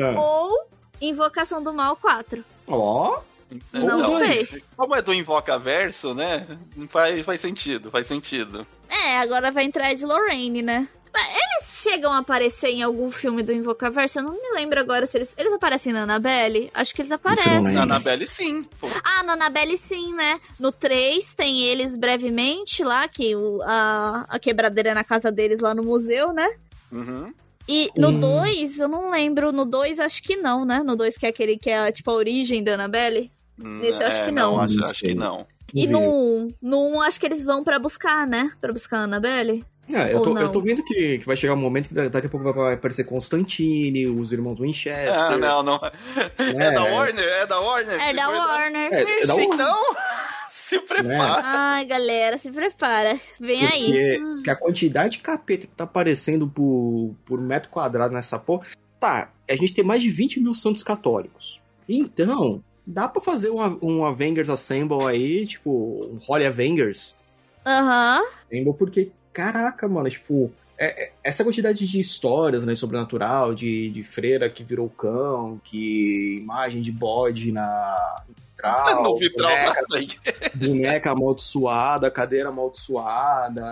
Ah. 0.01 0.15
ou 0.19 0.67
Invocação 1.01 1.61
do 1.62 1.73
Mal 1.75 1.97
4. 1.97 2.45
Ó, 2.69 3.21
Não 3.73 3.99
então, 3.99 4.19
sei. 4.21 4.62
Como 4.77 4.95
é 4.95 5.03
do 5.03 5.12
Invoca 5.12 5.59
Verso, 5.59 6.15
né? 6.15 6.47
Faz, 6.88 7.25
faz 7.27 7.41
sentido, 7.41 7.91
faz 7.91 8.07
sentido. 8.07 8.65
É, 8.88 9.19
agora 9.19 9.51
vai 9.51 9.65
entrar 9.65 9.93
de 9.95 10.07
Lorraine, 10.07 10.62
né? 10.62 10.88
Mas 11.12 11.27
Eles 11.29 11.52
chegam 11.73 12.13
a 12.13 12.19
aparecer 12.19 12.69
em 12.69 12.83
algum 12.83 13.11
filme 13.11 13.43
do 13.43 13.53
Invocaverso? 13.53 14.19
Eu 14.19 14.25
não 14.25 14.33
me 14.33 14.55
lembro 14.55 14.79
agora 14.81 15.07
se 15.07 15.19
eles. 15.19 15.35
Eles 15.37 15.53
aparecem 15.53 15.93
na 15.93 16.03
Annabelle? 16.03 16.71
Acho 16.75 16.95
que 16.95 17.03
eles 17.03 17.13
aparecem. 17.13 17.73
Na 17.75 17.83
Annabelle, 17.83 18.27
sim. 18.27 18.63
Pô. 18.81 18.89
Ah, 19.05 19.23
na 19.23 19.33
Annabelle 19.35 19.77
sim, 19.77 20.13
né? 20.15 20.41
No 20.59 20.71
3 20.73 21.35
tem 21.35 21.63
eles 21.63 21.97
brevemente 21.97 22.83
lá, 22.85 23.09
que 23.09 23.35
o, 23.35 23.61
a, 23.63 24.27
a 24.29 24.39
quebradeira 24.39 24.91
é 24.91 24.95
na 24.95 25.05
casa 25.05 25.31
deles 25.33 25.61
lá 25.61 25.75
no 25.75 25.83
museu, 25.83 26.33
né? 26.33 26.49
Uhum. 26.91 27.33
E 27.69 27.91
no 27.97 28.09
Hum. 28.09 28.21
2, 28.21 28.81
eu 28.81 28.89
não 28.89 29.11
lembro. 29.11 29.53
No 29.53 29.65
2, 29.65 30.01
acho 30.01 30.23
que 30.23 30.37
não, 30.37 30.65
né? 30.65 30.83
No 30.85 30.97
2, 30.97 31.17
que 31.17 31.27
é 31.27 31.29
aquele 31.29 31.57
que 31.57 31.71
é 31.71 31.91
tipo 31.93 32.11
a 32.11 32.15
origem 32.15 32.63
da 32.63 32.75
Annabelle. 32.75 33.31
Nesse 33.57 34.03
eu 34.03 34.07
acho 34.09 34.21
É, 34.23 34.25
que 34.25 34.31
não. 34.33 34.61
acho, 34.61 34.75
Não 34.75 34.85
acho 34.89 34.99
sei. 35.01 35.09
que 35.11 35.15
não. 35.15 35.47
E 35.75 35.87
no 35.87 36.01
1, 36.01 36.49
no 36.61 36.97
1, 36.97 37.03
acho 37.03 37.19
que 37.21 37.25
eles 37.27 37.43
vão 37.45 37.63
pra 37.65 37.79
buscar, 37.79 38.27
né? 38.27 38.51
Pra 38.61 38.73
buscar 38.73 38.99
a 38.99 39.03
Annabelle. 39.05 39.65
É, 39.92 40.14
eu, 40.14 40.23
tô, 40.23 40.38
eu 40.38 40.51
tô 40.53 40.61
vendo 40.61 40.83
que, 40.85 41.18
que 41.18 41.27
vai 41.27 41.37
chegar 41.37 41.55
um 41.55 41.57
momento 41.57 41.88
que 41.88 41.95
da- 41.95 42.09
daqui 42.09 42.27
a 42.27 42.31
pouco 42.31 42.53
vai 42.53 42.75
aparecer 42.75 43.05
Constantine, 43.05 44.07
os 44.07 44.33
irmãos 44.33 44.59
Winchester. 44.59 45.12
Ah, 45.14 45.37
não, 45.37 45.62
não. 45.62 45.81
É, 46.38 46.73
da 46.73 46.87
É. 46.87 46.92
Warner? 46.92 47.25
É 47.29 47.47
da 47.47 47.61
Warner? 47.61 48.01
É 48.01 48.12
da. 48.14 48.29
Warner. 48.29 48.92
É, 48.92 49.01
é 49.03 49.05
da 49.05 49.11
Ixi, 49.11 49.29
Warner. 49.33 49.49
então, 49.55 49.77
se 50.51 50.79
prepara. 50.79 51.42
Ai, 51.45 51.85
galera, 51.85 52.38
se 52.38 52.51
prepara. 52.53 53.18
Vem 53.40 53.66
aí. 53.66 53.83
Porque, 53.85 54.21
porque 54.37 54.51
a 54.51 54.57
quantidade 54.57 55.16
de 55.16 55.18
capeta 55.18 55.66
que 55.66 55.75
tá 55.75 55.85
aparecendo 55.85 56.47
por, 56.49 57.14
por 57.25 57.40
metro 57.40 57.68
quadrado 57.68 58.14
nessa 58.14 58.38
porra. 58.38 58.66
Tá, 59.01 59.33
a 59.51 59.57
gente 59.57 59.75
tem 59.75 59.85
mais 59.85 60.01
de 60.01 60.11
20 60.11 60.38
mil 60.40 60.55
santos 60.55 60.85
católicos. 60.85 61.61
Então, 61.88 62.62
dá 62.87 63.09
pra 63.09 63.21
fazer 63.21 63.51
um, 63.51 63.79
um 63.83 64.05
Avengers 64.07 64.49
Assemble 64.49 65.05
aí, 65.09 65.45
tipo, 65.45 65.99
um 66.05 66.18
Holy 66.33 66.47
Avengers 66.47 67.16
Aham. 67.66 68.23
Assemble, 68.47 68.75
porque, 68.79 69.11
caraca, 69.33 69.88
mano, 69.88 70.09
tipo. 70.11 70.53
é- 70.79 71.05
é- 71.05 71.12
essa 71.23 71.45
quantidade 71.45 71.87
de 71.87 72.01
histórias, 72.01 72.64
né, 72.64 72.75
sobrenatural, 72.75 73.55
de, 73.55 73.88
de 73.90 74.03
freira 74.03 74.51
que 74.51 74.64
virou 74.64 74.88
cão, 74.90 75.61
que 75.62 76.38
imagem 76.40 76.83
de 76.83 76.90
bode 76.90 77.53
na 77.53 77.97
vitral, 78.51 79.03
no 79.03 79.16
vitral 79.16 79.51
boneca, 79.51 79.87
da 79.88 80.01
igreja. 80.01 80.18
boneca 80.57 81.11
amaldiçoada, 81.12 82.11
cadeira 82.11 82.49
amaldiçoada, 82.49 83.64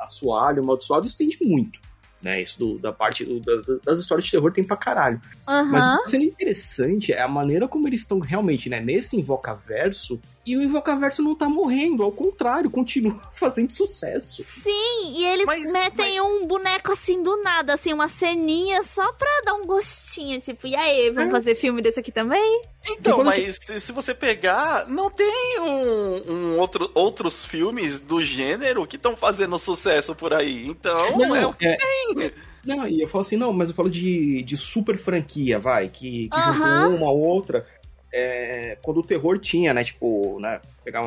assoalho 0.00 0.62
amaldiçoado, 0.62 1.06
isso 1.06 1.16
tem 1.16 1.28
de 1.28 1.42
muito. 1.44 1.80
Né, 2.20 2.42
isso 2.42 2.58
do- 2.58 2.78
da 2.80 2.92
parte 2.92 3.24
do- 3.24 3.38
da- 3.40 3.78
das 3.84 4.00
histórias 4.00 4.24
de 4.24 4.32
terror 4.32 4.50
tem 4.52 4.64
pra 4.64 4.76
caralho. 4.76 5.20
Mas 5.46 5.86
o 5.86 5.90
que 5.92 5.98
tá 6.02 6.06
sendo 6.08 6.24
interessante 6.24 7.12
é 7.12 7.20
a 7.22 7.28
maneira 7.28 7.68
como 7.68 7.86
eles 7.86 8.00
estão 8.00 8.18
realmente, 8.18 8.68
né, 8.68 8.80
nesse 8.80 9.16
Invocaverso, 9.16 10.20
e 10.48 10.56
o 10.56 10.62
Invocaverso 10.62 11.22
não 11.22 11.34
tá 11.34 11.48
morrendo, 11.48 12.02
ao 12.02 12.12
contrário, 12.12 12.70
continua 12.70 13.20
fazendo 13.32 13.72
sucesso. 13.72 14.42
Sim, 14.42 15.14
e 15.16 15.24
eles 15.24 15.46
Mas- 15.46 15.72
metem 15.72 16.20
um 16.20 16.46
boneco 16.46 16.92
assim 16.92 17.22
do 17.22 17.36
nada, 17.42 17.74
assim, 17.74 17.92
uma 17.92 18.08
ceninha 18.08 18.82
só 18.82 19.12
pra 19.12 19.28
dar 19.44 19.54
um 19.54 19.64
gostinho, 19.64 20.38
tipo, 20.40 20.66
e 20.66 20.74
aí, 20.76 21.10
vamos 21.10 21.28
É. 21.28 21.32
fazer 21.32 21.54
filme 21.54 21.82
desse 21.82 22.00
aqui 22.00 22.12
também? 22.12 22.62
Então, 22.90 23.22
mas 23.22 23.58
que... 23.58 23.78
se 23.78 23.92
você 23.92 24.14
pegar, 24.14 24.88
não 24.88 25.10
tem 25.10 25.60
um, 25.60 26.32
um, 26.32 26.58
outro, 26.58 26.90
outros 26.94 27.44
filmes 27.44 27.98
do 27.98 28.22
gênero 28.22 28.86
que 28.86 28.96
estão 28.96 29.16
fazendo 29.16 29.58
sucesso 29.58 30.14
por 30.14 30.32
aí. 30.32 30.66
Então, 30.66 31.16
não, 31.16 31.36
é 31.36 31.46
o 31.46 31.52
que 31.52 31.66
é... 31.66 31.76
tem. 31.76 32.32
Não, 32.64 32.86
e 32.86 33.00
eu 33.00 33.08
falo 33.08 33.22
assim, 33.22 33.36
não, 33.36 33.52
mas 33.52 33.68
eu 33.68 33.74
falo 33.74 33.88
de, 33.88 34.42
de 34.42 34.56
super 34.56 34.96
franquia, 34.98 35.58
vai, 35.58 35.88
que, 35.88 36.28
que 36.28 36.36
uh 36.36 36.40
-huh. 36.40 36.82
juntou 36.82 36.96
uma 36.96 37.10
outra. 37.10 37.66
É, 38.12 38.78
quando 38.82 39.00
o 39.00 39.02
terror 39.02 39.38
tinha, 39.38 39.74
né, 39.74 39.84
tipo, 39.84 40.38
né, 40.40 40.60
pegar 40.84 41.02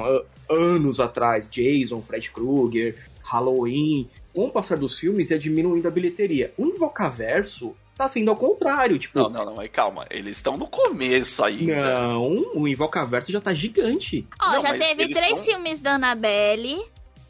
anos 0.50 1.00
atrás, 1.00 1.48
Jason, 1.50 2.02
Fred 2.02 2.30
Krueger, 2.32 2.96
Halloween, 3.24 4.10
com 4.34 4.46
o 4.46 4.52
passar 4.52 4.78
dos 4.78 5.00
filmes 5.00 5.32
ia 5.32 5.40
diminuindo 5.40 5.88
a 5.88 5.92
bilheteria. 5.92 6.54
O 6.58 6.66
Invocaverso 6.66 7.76
tá 7.96 8.08
sendo 8.08 8.32
ao 8.32 8.36
contrário, 8.36 8.98
tipo... 8.98 9.20
Não, 9.20 9.30
não, 9.30 9.46
não, 9.46 9.56
mas 9.56 9.70
calma, 9.72 10.06
eles 10.10 10.38
estão 10.38 10.58
no 10.58 10.68
começo 10.68 11.44
ainda. 11.44 12.00
Não, 12.00 12.46
o 12.56 12.68
Invocaverso 12.68 13.32
já 13.32 13.42
tá 13.42 13.54
gigante. 13.54 14.28
Ó, 14.42 14.58
oh, 14.58 14.62
já 14.62 14.78
teve 14.78 15.10
três 15.10 15.38
tão... 15.38 15.46
filmes 15.46 15.82
da 15.82 15.96
Annabelle, 15.96 16.82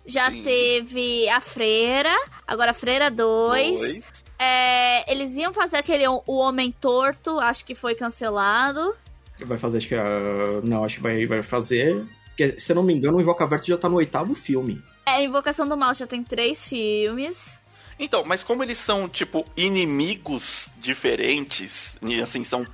já 0.06 0.30
Sim. 0.30 0.44
teve 0.44 1.30
A 1.30 1.42
Freira, 1.42 2.16
agora 2.48 2.72
a 2.72 2.74
Freira 2.74 3.10
2. 3.10 4.04
É, 4.40 5.12
eles 5.12 5.36
iam 5.36 5.54
fazer 5.54 5.78
aquele 5.78 6.08
O 6.08 6.38
Homem 6.38 6.72
Torto, 6.72 7.40
acho 7.40 7.64
que 7.64 7.76
foi 7.76 7.94
cancelado. 7.94 8.96
Vai 9.46 9.58
fazer, 9.58 9.78
acho 9.78 9.88
que. 9.88 9.96
Uh, 9.96 10.62
não, 10.64 10.84
acho 10.84 10.98
que 10.98 11.04
vai, 11.04 11.26
vai 11.26 11.44
fazer. 11.44 12.04
Porque, 12.28 12.60
se 12.60 12.72
eu 12.72 12.76
não 12.76 12.84
me 12.84 12.94
engano, 12.94 13.18
o 13.18 13.22
Invocaverso 13.22 13.68
já 13.68 13.78
tá 13.78 13.90
no 13.90 13.98
oitavo 13.98 14.34
filme. 14.34 14.82
É, 15.06 15.24
Invocação 15.24 15.68
do 15.68 15.78
Mal 15.78 15.94
já 15.94 16.08
tem 16.08 16.24
três 16.24 16.68
filmes. 16.68 17.60
Então, 18.00 18.24
mas 18.26 18.44
como 18.44 18.64
eles 18.64 18.78
são, 18.78 19.08
tipo, 19.08 19.46
inimigos 19.56 20.68
diferentes, 20.80 22.00
e 22.02 22.20
assim, 22.20 22.44
são, 22.44 22.66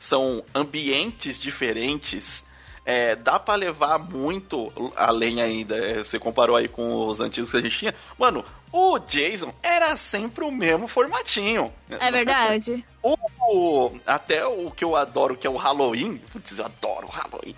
são 0.00 0.42
ambientes 0.52 1.38
diferentes, 1.38 2.42
é, 2.84 3.14
dá 3.14 3.38
para 3.38 3.54
levar 3.54 3.98
muito 3.98 4.72
além 4.96 5.40
ainda. 5.40 5.76
É, 5.76 5.98
você 5.98 6.18
comparou 6.18 6.56
aí 6.56 6.66
com 6.66 7.06
os 7.06 7.20
antigos 7.20 7.50
que 7.50 7.56
a 7.56 7.60
gente 7.60 7.78
tinha. 7.78 7.94
Mano, 8.18 8.44
o 8.72 8.98
Jason 8.98 9.54
era 9.62 9.96
sempre 9.96 10.44
o 10.44 10.50
mesmo 10.50 10.88
formatinho. 10.88 11.72
É 11.90 12.10
verdade. 12.10 12.84
O, 13.04 13.90
até 14.06 14.46
o 14.46 14.70
que 14.70 14.84
eu 14.84 14.94
adoro, 14.94 15.36
que 15.36 15.44
é 15.44 15.50
o 15.50 15.56
Halloween. 15.56 16.18
Putz, 16.32 16.56
eu 16.56 16.64
adoro 16.64 17.08
o 17.08 17.10
Halloween. 17.10 17.56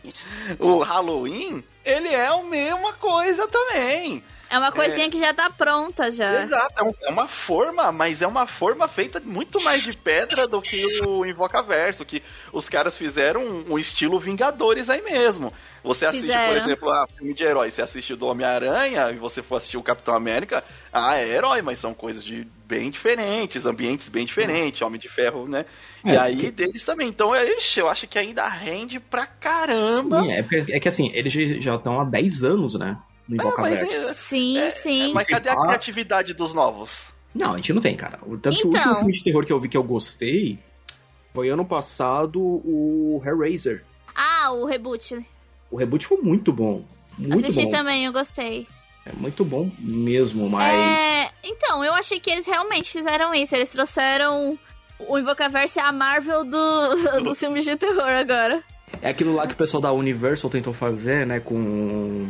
O 0.58 0.82
Halloween, 0.82 1.62
ele 1.84 2.08
é 2.08 2.28
a 2.28 2.42
mesma 2.42 2.94
coisa 2.94 3.46
também. 3.46 4.24
É 4.48 4.58
uma 4.58 4.72
coisinha 4.72 5.06
é... 5.06 5.10
que 5.10 5.18
já 5.18 5.34
tá 5.34 5.50
pronta 5.50 6.10
já. 6.10 6.32
Exato, 6.42 6.84
é, 6.84 7.08
é, 7.08 7.10
uma 7.10 7.26
forma, 7.26 7.90
mas 7.90 8.22
é 8.22 8.26
uma 8.26 8.46
forma 8.46 8.86
feita 8.86 9.20
muito 9.20 9.62
mais 9.62 9.82
de 9.82 9.96
pedra 9.96 10.46
do 10.46 10.62
que 10.62 11.00
o 11.06 11.26
Invocaverso, 11.26 12.04
que 12.04 12.22
os 12.52 12.68
caras 12.68 12.96
fizeram 12.96 13.44
um, 13.44 13.72
um 13.72 13.78
estilo 13.78 14.20
Vingadores 14.20 14.88
aí 14.88 15.02
mesmo. 15.02 15.52
Você 15.84 16.06
assiste, 16.06 16.22
fizeram. 16.22 16.54
por 16.54 16.62
exemplo, 16.62 16.90
a 16.90 17.06
filme 17.06 17.34
de 17.34 17.44
herói, 17.44 17.70
você 17.70 17.82
assiste 17.82 18.14
o 18.14 18.16
do 18.16 18.26
Homem-Aranha 18.26 19.10
e 19.10 19.16
você 19.16 19.42
for 19.42 19.56
assistir 19.56 19.76
o 19.76 19.82
Capitão 19.82 20.14
América, 20.14 20.64
ah, 20.90 21.18
é 21.18 21.28
herói, 21.28 21.60
mas 21.60 21.78
são 21.78 21.92
coisas 21.92 22.24
de 22.24 22.46
bem 22.66 22.90
diferentes, 22.90 23.66
ambientes 23.66 24.08
bem 24.08 24.24
diferentes, 24.24 24.80
Homem 24.80 24.98
de 24.98 25.08
Ferro, 25.08 25.46
né? 25.46 25.66
É, 26.02 26.14
e 26.14 26.16
aí 26.16 26.34
porque... 26.34 26.50
deles 26.50 26.82
também. 26.82 27.08
Então, 27.08 27.34
é, 27.34 27.46
ixi, 27.58 27.80
eu 27.80 27.88
acho 27.88 28.08
que 28.08 28.18
ainda 28.18 28.48
rende 28.48 28.98
pra 28.98 29.26
caramba. 29.26 30.22
Sim, 30.22 30.32
é, 30.32 30.42
porque, 30.42 30.72
é 30.72 30.80
que 30.80 30.88
assim, 30.88 31.10
eles 31.12 31.32
já 31.62 31.76
estão 31.76 32.00
há 32.00 32.04
10 32.04 32.44
anos, 32.44 32.74
né? 32.74 32.96
no 33.28 33.36
Invocaverso. 33.36 33.94
É, 33.94 34.12
sim, 34.12 34.58
é, 34.58 34.70
sim. 34.70 35.12
mas 35.12 35.28
cadê 35.28 35.48
a 35.48 35.56
criatividade 35.56 36.34
dos 36.34 36.52
novos? 36.52 37.12
Não, 37.34 37.54
a 37.54 37.56
gente 37.56 37.72
não 37.72 37.82
tem, 37.82 37.96
cara. 37.96 38.18
Tanto 38.18 38.50
então... 38.50 38.50
que 38.50 38.66
o 38.66 38.68
último 38.68 38.76
então. 38.76 38.96
filme 38.96 39.12
de 39.12 39.24
terror 39.24 39.44
que 39.44 39.52
eu 39.52 39.60
vi 39.60 39.68
que 39.68 39.76
eu 39.76 39.82
gostei 39.82 40.58
foi 41.32 41.48
ano 41.48 41.64
passado 41.64 42.40
o 42.40 43.20
Hellraiser. 43.24 43.84
Ah, 44.14 44.52
o 44.52 44.64
reboot. 44.64 45.18
O 45.74 45.76
reboot 45.76 46.06
foi 46.06 46.18
muito 46.18 46.52
bom. 46.52 46.84
Muito 47.18 47.34
Assisti 47.34 47.64
bom. 47.64 47.70
também, 47.72 48.04
eu 48.04 48.12
gostei. 48.12 48.64
É 49.04 49.10
muito 49.16 49.44
bom 49.44 49.68
mesmo, 49.80 50.48
mas. 50.48 50.72
É... 50.72 51.30
Então, 51.42 51.84
eu 51.84 51.92
achei 51.92 52.20
que 52.20 52.30
eles 52.30 52.46
realmente 52.46 52.92
fizeram 52.92 53.34
isso. 53.34 53.56
Eles 53.56 53.70
trouxeram 53.70 54.56
o 55.00 55.18
Invocaverse 55.18 55.80
a 55.80 55.90
Marvel 55.90 56.44
do, 56.44 56.94
dos 57.24 57.40
filmes 57.40 57.64
de 57.64 57.74
terror 57.74 58.08
agora. 58.08 58.62
É 59.02 59.08
aquilo 59.08 59.34
lá 59.34 59.48
que 59.48 59.54
o 59.54 59.56
pessoal 59.56 59.80
da 59.80 59.90
Universal 59.90 60.48
tentou 60.48 60.72
fazer, 60.72 61.26
né? 61.26 61.40
Com 61.40 62.28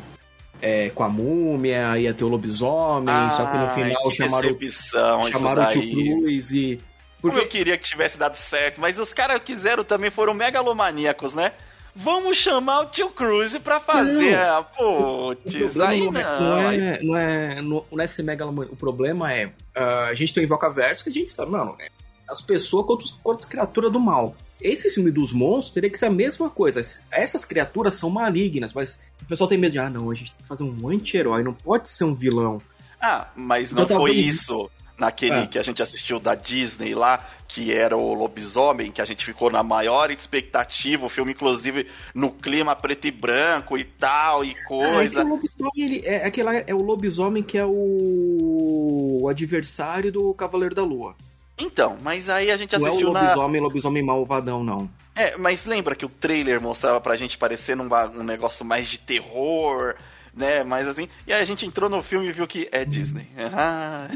é, 0.63 0.89
com 0.89 1.03
a 1.03 1.09
múmia, 1.11 1.99
ia 1.99 2.15
ter 2.15 2.25
o 2.25 2.29
lobisomem, 2.29 3.15
ah, 3.15 3.29
só 3.29 3.45
que 3.45 3.59
no 3.59 3.69
final 3.69 4.09
que 4.09 4.17
chamaram, 4.17 5.31
chamaram 5.31 5.69
o 5.69 5.73
Tio 5.73 6.21
Cruz 6.23 6.51
e. 6.51 6.81
Porque... 7.21 7.37
Como 7.37 7.39
eu 7.39 7.47
queria 7.47 7.77
que 7.77 7.85
tivesse 7.85 8.17
dado 8.17 8.37
certo, 8.37 8.81
mas 8.81 8.99
os 8.99 9.13
caras 9.13 9.43
quiseram 9.45 9.85
também, 9.85 10.09
foram 10.09 10.33
megalomaníacos, 10.33 11.35
né? 11.35 11.53
Vamos 11.97 12.37
chamar 12.37 12.81
o 12.81 12.87
Tio 12.87 13.09
Cruz 13.11 13.57
pra 13.59 13.79
fazer. 13.79 14.37
Não. 14.37 14.65
Putz, 14.65 15.81
aí 15.81 16.11
não. 16.11 16.21
É, 16.21 17.03
não 17.03 17.17
é, 17.17 17.63
não 17.63 17.79
é, 17.79 17.85
não 17.93 18.01
é 18.01 18.07
ser 18.07 18.23
megalomania. 18.23 18.73
O 18.73 18.77
problema 18.77 19.33
é. 19.33 19.47
Uh, 19.47 20.09
a 20.09 20.15
gente 20.15 20.35
tem 20.35 20.43
o 20.43 20.47
Invocaverso 20.47 21.05
que 21.05 21.11
a 21.11 21.13
gente 21.13 21.31
sabe, 21.31 21.53
mano, 21.53 21.77
é 21.79 21.89
as 22.29 22.41
pessoas 22.41 22.87
contra, 22.87 23.07
contra 23.23 23.41
as 23.41 23.45
criaturas 23.45 23.93
do 23.93 24.01
mal. 24.01 24.35
Esse 24.61 24.89
filme 24.91 25.11
dos 25.11 25.33
monstros 25.33 25.75
teria 25.75 25.91
que 25.91 25.99
ser 25.99 26.07
a 26.07 26.11
mesma 26.11 26.49
coisa. 26.49 26.81
Essas 27.11 27.45
criaturas 27.45 27.95
são 27.95 28.09
malignas, 28.09 28.73
mas 28.73 28.99
o 29.21 29.27
pessoal 29.27 29.49
tem 29.49 29.59
medo 29.59 29.73
de, 29.73 29.79
ah, 29.79 29.91
não, 29.91 30.11
a 30.11 30.15
gente 30.15 30.33
tem 30.33 30.43
que 30.43 30.49
fazer 30.49 30.65
um 30.65 30.89
anti-herói, 30.89 31.43
não 31.43 31.53
pode 31.53 31.89
ser 31.89 32.05
um 32.05 32.15
vilão. 32.15 32.61
Ah, 33.01 33.29
mas 33.37 33.71
então, 33.71 33.87
não 33.87 33.97
foi 33.97 34.13
isso 34.13 34.71
naquele 34.99 35.41
é. 35.41 35.47
que 35.47 35.59
a 35.59 35.63
gente 35.63 35.83
assistiu 35.83 36.19
da 36.19 36.35
Disney 36.35 36.95
lá, 36.95 37.25
que 37.49 37.73
era 37.73 37.97
o 37.97 38.15
lobisomem, 38.15 38.91
que 38.91 39.01
a 39.01 39.05
gente 39.05 39.25
ficou 39.25 39.51
na 39.51 39.63
maior 39.63 40.11
expectativa, 40.11 41.07
o 41.07 41.09
filme, 41.09 41.33
inclusive, 41.33 41.89
no 42.15 42.31
clima 42.31 42.75
preto 42.75 43.07
e 43.07 43.11
branco 43.11 43.77
e 43.77 43.85
tal, 43.85 44.45
e 44.45 44.55
coisa. 44.65 45.21
Ah, 45.21 45.23
é, 45.23 45.25
lobisomem, 45.25 45.73
ele, 45.77 46.03
é, 46.05 46.25
aquele 46.25 46.65
é 46.67 46.75
o 46.75 46.83
lobisomem 46.83 47.43
que 47.43 47.59
é 47.59 47.65
o, 47.65 49.21
o 49.23 49.29
adversário 49.29 50.13
do 50.13 50.33
Cavaleiro 50.35 50.75
da 50.75 50.83
Lua. 50.83 51.15
Então, 51.57 51.97
mas 52.03 52.29
aí 52.29 52.51
a 52.51 52.57
gente 52.57 52.75
assistiu 52.75 53.13
não 53.13 53.21
é 53.21 53.23
o 53.23 53.27
lobisomem, 53.27 53.61
na... 53.61 53.67
lobisomem 53.67 54.03
malvadão, 54.03 54.65
não. 54.65 54.91
É, 55.15 55.37
mas 55.37 55.65
lembra 55.65 55.95
que 55.95 56.05
o 56.05 56.09
trailer 56.09 56.61
mostrava 56.61 57.01
pra 57.01 57.17
gente 57.17 57.39
parecendo 57.39 57.85
um, 57.85 58.21
um 58.21 58.25
negócio 58.25 58.65
mais 58.65 58.89
de 58.89 58.99
terror, 58.99 59.95
né? 60.35 60.65
Mas 60.65 60.87
assim. 60.87 61.09
E 61.27 61.33
aí 61.33 61.41
a 61.41 61.45
gente 61.45 61.67
entrou 61.67 61.89
no 61.89 62.03
filme 62.03 62.29
e 62.29 62.33
viu 62.33 62.47
que 62.47 62.69
é 62.73 62.85
Disney. 62.85 63.27
Ah. 63.53 64.09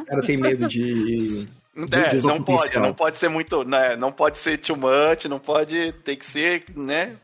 o 0.00 0.04
cara 0.04 0.22
tem 0.22 0.36
medo 0.36 0.68
de. 0.68 1.46
É, 1.74 2.14
não 2.20 2.42
pode, 2.42 2.78
não 2.78 2.92
pode 2.92 3.16
ser 3.16 3.28
muito, 3.30 3.64
né? 3.64 3.96
Não 3.96 4.12
pode 4.12 4.36
ser 4.36 4.58
too 4.58 4.76
much, 4.76 5.24
não 5.24 5.38
pode, 5.38 5.92
tem 6.04 6.14
que 6.18 6.26
ser, 6.26 6.64
né? 6.76 7.16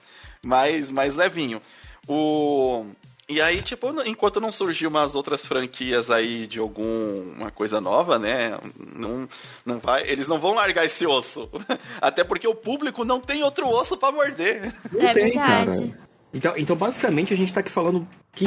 Mais, 0.43 0.91
mais 0.91 1.15
levinho. 1.17 1.61
O 2.09 2.87
e 3.29 3.43
aí, 3.43 3.61
tipo, 3.61 3.89
enquanto 4.07 4.41
não 4.41 4.51
surgiu 4.51 4.89
umas 4.89 5.15
outras 5.15 5.45
franquias 5.45 6.11
aí 6.11 6.47
de 6.47 6.59
alguma 6.59 7.51
coisa 7.51 7.79
nova, 7.79 8.19
né? 8.19 8.59
Não, 8.97 9.29
não 9.67 9.79
vai, 9.79 10.09
eles 10.09 10.27
não 10.27 10.41
vão 10.41 10.55
largar 10.55 10.87
esse 10.87 11.07
osso. 11.07 11.47
Até 12.01 12.25
porque 12.25 12.49
o 12.49 12.55
público 12.55 13.05
não 13.05 13.21
tem 13.21 13.43
outro 13.43 13.69
osso 13.69 13.99
para 13.99 14.11
morder. 14.11 14.75
Não 14.91 15.07
é 15.07 15.13
tem, 15.13 15.25
verdade. 15.25 15.91
cara. 15.91 16.08
Então, 16.33 16.55
então, 16.57 16.77
basicamente, 16.77 17.33
a 17.33 17.37
gente 17.37 17.53
tá 17.53 17.61
aqui 17.61 17.71
falando 17.71 18.07
que, 18.33 18.45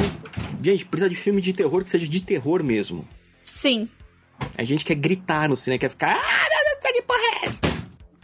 gente, 0.62 0.84
precisa 0.86 1.10
de 1.10 1.16
filme 1.16 1.40
de 1.40 1.52
terror 1.52 1.82
que 1.82 1.90
seja 1.90 2.06
de 2.06 2.22
terror 2.22 2.62
mesmo. 2.62 3.06
Sim. 3.42 3.88
A 4.56 4.64
gente 4.64 4.84
quer 4.84 4.94
gritar 4.94 5.48
no 5.48 5.56
cinema, 5.56 5.80
quer 5.80 5.90
ficar. 5.90 6.16
Ah, 6.16 6.48
meu 6.48 6.80
Deus, 6.80 6.92
que 6.92 7.02
porra 7.02 7.20
é 7.20 7.46
essa? 7.46 7.60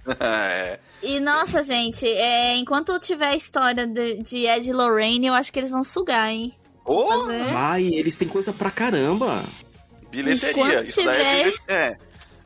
é. 0.25 0.81
E 1.03 1.21
nossa, 1.21 1.63
gente, 1.63 2.07
é, 2.07 2.57
enquanto 2.57 2.99
tiver 2.99 3.29
a 3.29 3.37
história 3.37 3.87
de, 3.87 4.23
de 4.23 4.47
Ed 4.47 4.73
Lorraine, 4.73 5.27
eu 5.27 5.35
acho 5.35 5.53
que 5.53 5.59
eles 5.59 5.71
vão 5.71 5.85
sugar, 5.85 6.29
hein? 6.31 6.53
Oh! 6.85 7.27
Vai, 7.53 7.85
eles 7.85 8.17
têm 8.17 8.27
coisa 8.27 8.53
pra 8.53 8.71
caramba. 8.71 9.43
Bilheteria. 10.11 10.51
Enquanto 10.51 10.85
Isso 10.85 11.01
tiver... 11.01 11.53
é, 11.69 11.75
é. 11.75 11.97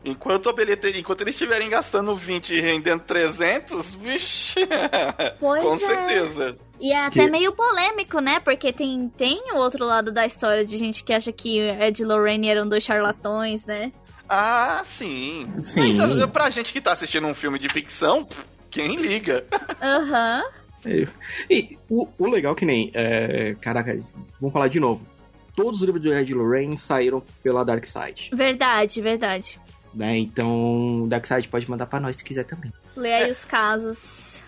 Enquanto 0.05 0.48
a 0.48 0.53
bilheteria, 0.53 1.01
enquanto 1.01 1.20
eles 1.20 1.37
estiverem 1.37 1.70
gastando 1.70 2.16
20 2.16 2.55
e 2.55 2.61
rendendo 2.61 3.03
300, 3.05 3.94
vixe. 3.94 4.61
Pois 5.38 5.62
com 5.62 5.75
é. 5.75 5.79
certeza. 5.79 6.59
E 6.83 6.92
é 6.92 7.07
até 7.07 7.27
que... 7.27 7.31
meio 7.31 7.53
polêmico, 7.53 8.18
né? 8.18 8.40
Porque 8.40 8.73
tem, 8.73 9.09
tem 9.16 9.53
o 9.53 9.57
outro 9.59 9.87
lado 9.87 10.11
da 10.11 10.27
história 10.27 10.66
de 10.66 10.77
gente 10.77 11.05
que 11.05 11.12
acha 11.12 11.31
que 11.31 11.61
Ed 11.61 12.03
e 12.03 12.05
Lorraine 12.05 12.49
eram 12.49 12.68
dois 12.68 12.83
charlatões, 12.83 13.64
né? 13.64 13.92
Ah, 14.29 14.83
sim. 14.85 15.47
sim. 15.62 15.92
Mas 15.92 16.27
pra 16.27 16.51
gente 16.51 16.73
que 16.73 16.81
tá 16.81 16.90
assistindo 16.90 17.29
um 17.29 17.35
filme 17.35 17.57
de 17.57 17.68
ficção, 17.68 18.27
quem 18.68 18.97
liga? 18.97 19.45
Aham. 19.81 20.42
Uhum. 20.85 21.07
E 21.49 21.79
o, 21.88 22.09
o 22.18 22.29
legal 22.29 22.57
que 22.57 22.64
nem. 22.64 22.90
É, 22.92 23.55
caraca, 23.61 23.97
vamos 24.40 24.53
falar 24.53 24.66
de 24.66 24.81
novo. 24.81 25.07
Todos 25.55 25.81
os 25.81 25.87
livros 25.87 26.03
do 26.03 26.12
Ed 26.12 26.35
Lorraine 26.35 26.77
saíram 26.77 27.23
pela 27.45 27.64
Dark 27.64 27.85
Side. 27.85 28.31
Verdade, 28.35 29.01
verdade. 29.01 29.61
Né? 29.95 30.16
Então, 30.18 31.07
Dark 31.09 31.25
Side 31.27 31.47
pode 31.47 31.71
mandar 31.71 31.87
para 31.87 32.01
nós 32.01 32.16
se 32.16 32.25
quiser 32.25 32.45
também. 32.45 32.73
Lê 32.97 33.12
aí 33.12 33.29
é. 33.29 33.31
os 33.31 33.45
casos. 33.45 34.41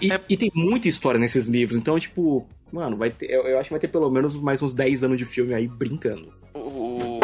E, 0.00 0.12
é. 0.12 0.20
e, 0.28 0.36
tem 0.36 0.50
muita 0.54 0.88
história 0.88 1.18
nesses 1.18 1.48
livros, 1.48 1.76
então, 1.76 1.98
tipo, 1.98 2.46
mano, 2.72 2.96
vai 2.96 3.10
ter, 3.10 3.30
eu, 3.30 3.42
eu, 3.42 3.58
acho 3.58 3.68
que 3.68 3.74
vai 3.74 3.80
ter 3.80 3.88
pelo 3.88 4.10
menos 4.10 4.34
mais 4.36 4.62
uns 4.62 4.72
10 4.72 5.04
anos 5.04 5.18
de 5.18 5.24
filme 5.24 5.54
aí 5.54 5.66
brincando. 5.66 6.32
O, 6.54 7.20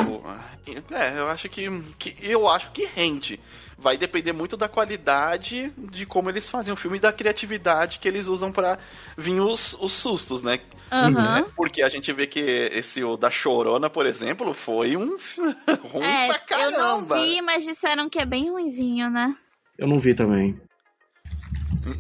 É, 0.91 1.19
eu 1.19 1.29
acho 1.29 1.49
que, 1.49 1.69
que 1.99 2.17
eu 2.21 2.49
acho 2.49 2.71
que 2.73 2.85
rende. 2.85 3.41
Vai 3.79 3.97
depender 3.97 4.33
muito 4.33 4.57
da 4.57 4.69
qualidade 4.69 5.73
de 5.91 6.05
como 6.05 6.29
eles 6.29 6.51
fazem 6.51 6.73
o 6.73 6.77
filme 6.77 6.99
e 6.99 7.01
da 7.01 7.13
criatividade 7.13 7.99
que 7.99 8.07
eles 8.07 8.29
usam 8.29 8.53
para 8.53 8.79
vir 9.17 9.41
os, 9.41 9.75
os 9.81 9.93
sustos, 9.93 10.43
né? 10.43 10.61
Uhum. 10.93 11.51
Porque 11.57 11.83
a 11.83 11.89
gente 11.89 12.13
vê 12.13 12.27
que 12.27 12.41
esse 12.41 13.03
o 13.03 13.17
da 13.17 13.31
Chorona, 13.31 13.89
por 13.89 14.05
exemplo, 14.05 14.53
foi 14.53 14.97
um 14.97 15.17
ruim 15.83 16.05
É, 16.05 16.27
pra 16.27 16.61
eu 16.61 16.71
não 16.73 17.05
caramba. 17.05 17.17
vi, 17.17 17.41
mas 17.41 17.65
disseram 17.65 18.11
que 18.11 18.19
é 18.19 18.27
bem 18.27 18.51
ruinzinho, 18.51 19.09
né? 19.09 19.35
Eu 19.79 19.89
não 19.89 19.99
vi 19.99 20.15
também. 20.15 20.61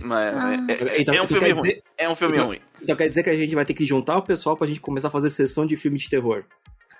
Mas, 0.00 0.34
Ah. 0.36 0.54
é, 0.68 1.00
Então, 1.00 1.14
é 1.14 1.22
um 1.22 1.26
tu 1.26 1.34
filme 1.34 1.46
quer 1.46 1.52
ruim. 1.52 1.62
dizer- 1.68 1.82
É 1.96 2.08
um 2.08 2.14
filme 2.16 2.34
então- 2.34 2.46
ruim. 2.48 2.60
Então 2.82 2.96
quer 2.96 3.08
dizer 3.08 3.22
que 3.22 3.30
a 3.30 3.36
gente 3.36 3.54
vai 3.54 3.64
ter 3.64 3.74
que 3.74 3.84
juntar 3.86 4.16
o 4.18 4.22
pessoal 4.22 4.56
pra 4.56 4.66
gente 4.66 4.80
começar 4.80 5.08
a 5.08 5.10
fazer 5.10 5.30
sessão 5.30 5.66
de 5.66 5.76
filme 5.76 5.98
de 5.98 6.08
terror. 6.08 6.44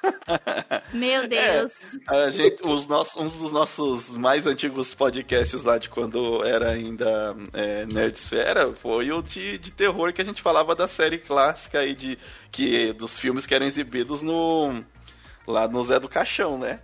Meu 0.95 1.29
Deus. 1.29 1.73
A 2.07 2.31
gente, 2.31 2.63
os 2.67 2.87
nossos, 2.87 3.17
um 3.17 3.27
dos 3.27 3.53
nossos 3.53 4.17
mais 4.17 4.47
antigos 4.47 4.95
podcasts 4.95 5.63
lá 5.63 5.79
de 5.79 5.89
quando 5.89 6.43
era 6.45 6.71
ainda 6.71 7.37
é, 7.53 7.85
Nerdsfera 7.87 8.73
foi 8.75 9.11
o 9.13 9.21
de, 9.23 9.59
de 9.59 9.71
terror 9.71 10.13
que 10.13 10.23
a 10.23 10.25
gente 10.25 10.41
falava 10.43 10.75
da 10.75 10.87
série 10.87 11.19
clássica 11.19 11.81
aí 11.81 11.95
de 11.95 12.19
que 12.51 12.93
dos 12.95 13.19
filmes 13.19 13.47
que 13.47 13.55
eram 13.55 13.67
exibidos 13.67 14.23
no 14.23 14.83
lá 15.47 15.69
no 15.69 15.83
Zé 15.83 15.99
do 16.01 16.09
Caixão, 16.09 16.59
né? 16.59 16.81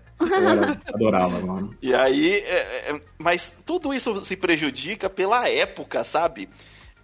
Adorava, 0.87 1.41
mano. 1.41 1.75
E 1.81 1.95
aí, 1.95 2.37
é, 2.37 2.91
é, 2.91 3.01
mas 3.19 3.53
tudo 3.65 3.93
isso 3.93 4.25
se 4.25 4.37
prejudica 4.37 5.11
pela 5.11 5.49
época, 5.49 6.03
sabe? 6.05 6.49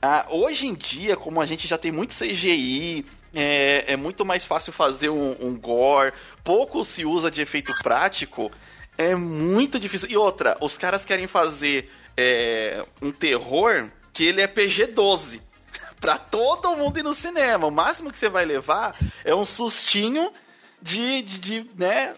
Ah, 0.00 0.26
hoje 0.30 0.66
em 0.66 0.74
dia, 0.74 1.16
como 1.16 1.40
a 1.40 1.46
gente 1.46 1.68
já 1.68 1.78
tem 1.78 1.92
muito 1.92 2.16
CGI, 2.16 3.04
é, 3.34 3.92
é 3.92 3.96
muito 3.96 4.24
mais 4.24 4.44
fácil 4.44 4.72
fazer 4.72 5.10
um, 5.10 5.36
um 5.40 5.56
gore, 5.56 6.12
pouco 6.42 6.84
se 6.84 7.04
usa 7.04 7.30
de 7.30 7.40
efeito 7.40 7.72
prático, 7.82 8.50
é 8.98 9.14
muito 9.14 9.78
difícil. 9.78 10.10
E 10.10 10.16
outra, 10.16 10.56
os 10.60 10.76
caras 10.76 11.04
querem 11.04 11.26
fazer 11.26 11.90
é, 12.16 12.84
um 13.00 13.10
terror 13.10 13.88
que 14.12 14.24
ele 14.24 14.40
é 14.40 14.46
PG-12. 14.46 15.40
Pra 16.00 16.18
todo 16.18 16.76
mundo 16.76 16.98
ir 16.98 17.04
no 17.04 17.14
cinema. 17.14 17.68
O 17.68 17.70
máximo 17.70 18.10
que 18.10 18.18
você 18.18 18.28
vai 18.28 18.44
levar 18.44 18.96
é 19.24 19.32
um 19.32 19.44
sustinho 19.44 20.32
de, 20.82 21.22
de, 21.22 21.38
de, 21.38 21.66
né, 21.78 22.14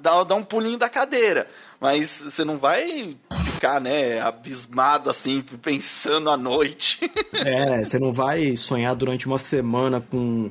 dar, 0.00 0.24
dar 0.24 0.34
um 0.34 0.44
pulinho 0.44 0.76
da 0.76 0.88
cadeira. 0.88 1.48
Mas 1.80 2.20
você 2.20 2.44
não 2.44 2.58
vai 2.58 3.16
ficar, 3.52 3.80
né, 3.80 4.20
abismado 4.20 5.08
assim, 5.08 5.40
pensando 5.62 6.28
à 6.28 6.36
noite. 6.36 6.98
É, 7.32 7.84
você 7.84 7.98
não 7.98 8.12
vai 8.12 8.56
sonhar 8.56 8.94
durante 8.96 9.26
uma 9.26 9.38
semana 9.38 10.00
com, 10.00 10.50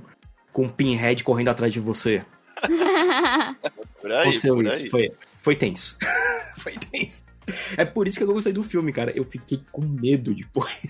com 0.54 0.64
um 0.64 0.70
pinhead 0.70 1.24
correndo 1.24 1.50
atrás 1.50 1.74
de 1.74 1.80
você. 1.80 2.24
por 4.02 4.12
aí, 4.12 4.22
Aconteceu 4.22 4.56
por 4.56 4.66
isso. 4.66 4.84
aí. 4.84 4.90
Foi, 4.90 5.12
foi 5.42 5.56
tenso. 5.56 5.98
foi 6.58 6.74
tenso. 6.74 7.24
É 7.76 7.84
por 7.84 8.08
isso 8.08 8.18
que 8.18 8.24
eu 8.24 8.28
gostei 8.28 8.54
do 8.54 8.64
filme, 8.64 8.94
cara. 8.94 9.12
Eu 9.16 9.26
fiquei 9.26 9.62
com 9.72 9.82
medo 9.82 10.34
depois. 10.34 10.82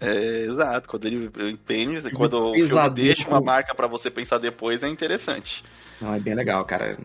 É, 0.00 0.42
exato. 0.42 0.88
Quando 0.88 1.06
ele 1.06 1.28
pênis, 1.66 2.04
quando 2.14 2.50
o 2.50 2.54
filme 2.54 2.90
deixa 2.90 3.28
uma 3.28 3.40
marca 3.40 3.74
pra 3.74 3.86
você 3.86 4.10
pensar 4.10 4.38
depois, 4.38 4.82
é 4.82 4.88
interessante. 4.88 5.64
Não, 6.00 6.14
é 6.14 6.20
bem 6.20 6.34
legal, 6.34 6.64
cara. 6.64 6.98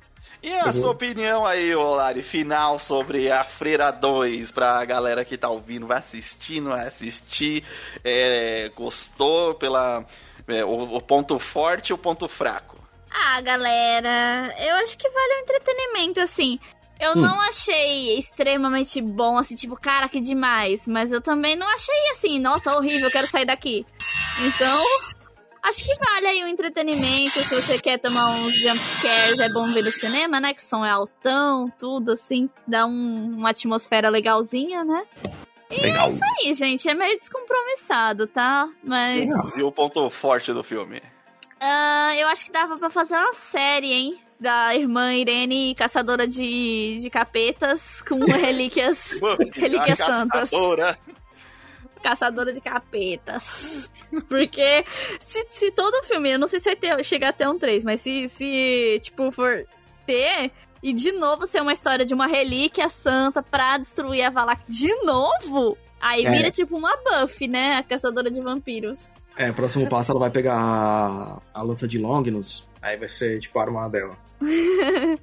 E 0.44 0.52
a 0.52 0.66
Uhum. 0.68 0.74
sua 0.74 0.92
opinião 0.92 1.46
aí, 1.46 1.76
Olari, 1.76 2.22
final 2.24 2.80
sobre 2.80 3.30
a 3.32 3.44
Freira 3.44 3.92
2, 3.92 4.50
pra 4.52 4.84
galera 4.86 5.24
que 5.24 5.38
tá 5.38 5.50
ouvindo, 5.50 5.86
vai 5.88 6.00
assistir, 6.00 6.60
não 6.60 6.72
vai 6.72 6.88
assistir, 6.88 7.64
é, 8.04 8.72
gostou 8.76 9.54
pela 9.56 10.04
é, 10.48 10.66
o, 10.66 10.96
o 10.96 11.02
ponto 11.02 11.38
forte 11.38 11.90
e 11.90 11.94
o 11.94 11.98
ponto 11.98 12.28
fraco? 12.28 12.78
Ah, 13.12 13.40
galera, 13.42 14.54
eu 14.60 14.76
acho 14.78 14.98
que 14.98 15.08
vale 15.10 15.34
o 15.36 15.40
entretenimento, 15.42 16.20
assim. 16.22 16.60
Eu 17.00 17.16
Hum. 17.16 17.22
não 17.22 17.42
achei 17.42 18.18
extremamente 18.18 19.02
bom, 19.02 19.38
assim, 19.38 19.56
tipo, 19.56 19.76
cara, 19.76 20.08
que 20.08 20.20
demais. 20.20 20.88
Mas 20.88 21.12
eu 21.12 21.20
também 21.22 21.56
não 21.56 21.68
achei 21.68 22.10
assim, 22.12 22.40
nossa, 22.40 22.76
horrível, 22.76 23.08
eu 23.08 23.12
quero 23.12 23.28
sair 23.28 23.46
daqui. 23.46 23.86
Então, 24.40 24.84
acho 25.64 25.84
que 25.84 25.96
vale 26.06 26.28
aí 26.28 26.44
o 26.44 26.48
entretenimento. 26.48 27.30
Se 27.40 27.54
você 27.62 27.80
quer 27.80 28.00
tomar 28.00 28.32
uns 28.32 28.54
jumpscares, 28.54 29.40
é 29.40 29.50
bom 29.50 29.66
ver 29.74 29.84
no 29.84 29.92
cinema, 29.92 30.40
né? 30.40 30.54
Que 30.54 30.62
o 30.62 30.66
som 30.66 30.84
é 30.86 30.90
altão, 30.90 31.72
tudo 31.80 32.12
assim, 32.14 32.50
dá 32.68 32.86
um- 32.86 33.36
uma 33.38 33.50
atmosfera 33.52 34.10
legalzinha, 34.10 34.84
né? 34.84 35.04
Legal. 35.70 36.10
Isso 36.10 36.20
aí, 36.24 36.54
gente, 36.54 36.90
é 36.90 36.94
meio 36.94 37.18
descompromissado, 37.18 38.28
tá? 38.28 38.68
Mas. 38.84 39.22
Legal. 39.30 39.58
E 39.58 39.64
o 39.64 39.72
ponto 39.72 40.10
forte 40.10 40.52
do 40.54 40.64
filme? 40.64 41.02
Ah, 41.62 42.14
eu 42.18 42.28
acho 42.28 42.46
que 42.46 42.52
dava 42.52 42.78
pra 42.78 42.90
fazer 42.90 43.16
uma 43.16 43.34
série, 43.34 43.94
hein? 43.94 44.20
Da 44.40 44.76
irmã 44.76 45.14
Irene, 45.14 45.76
caçadora 45.76 46.28
de, 46.28 46.98
de 47.00 47.10
capetas, 47.12 48.02
com 48.02 48.18
relíquias. 48.26 49.20
Relíquias 49.54 49.98
santas. 50.00 50.50
caçadora. 50.50 50.98
Caçadora 52.02 52.52
de 52.52 52.60
capetas. 52.60 53.90
Porque 54.28 54.84
se, 55.20 55.48
se 55.52 55.72
todo 55.72 56.04
filme, 56.04 56.32
eu 56.32 56.40
não 56.40 56.48
sei 56.48 56.60
se 56.60 56.66
vai 56.66 56.76
ter, 56.76 57.04
chegar 57.04 57.30
até 57.30 57.48
um 57.48 57.58
3, 57.58 57.84
mas 57.84 58.02
se, 58.02 58.28
se, 58.28 59.00
tipo, 59.02 59.32
for 59.32 59.66
ter, 60.06 60.52
e 60.84 60.94
de 60.94 61.12
novo 61.12 61.46
ser 61.46 61.62
uma 61.62 61.72
história 61.72 62.04
de 62.06 62.14
uma 62.14 62.28
relíquia 62.28 62.90
santa 62.90 63.42
pra 63.44 63.78
destruir 63.78 64.24
a 64.24 64.30
Valak 64.30 64.64
de 64.68 64.94
novo, 65.04 65.78
aí 66.02 66.26
É. 66.26 66.32
vira 66.32 66.52
tipo 66.52 66.76
uma 66.78 66.98
Buffy, 66.98 67.48
né? 67.48 67.76
A 67.78 67.84
caçadora 67.84 68.30
de 68.32 68.42
vampiros. 68.42 69.10
É, 69.38 69.52
próximo 69.52 69.88
passo 69.88 70.12
ela 70.12 70.20
vai 70.20 70.30
pegar 70.30 70.56
a, 70.56 71.40
a 71.54 71.62
lança 71.62 71.88
de 71.88 71.98
Longinus. 71.98 72.68
Aí 72.82 72.98
vai 72.98 73.08
ser 73.08 73.40
tipo 73.40 73.58
a 73.60 73.64
arma 73.64 73.90
dela. 73.90 74.16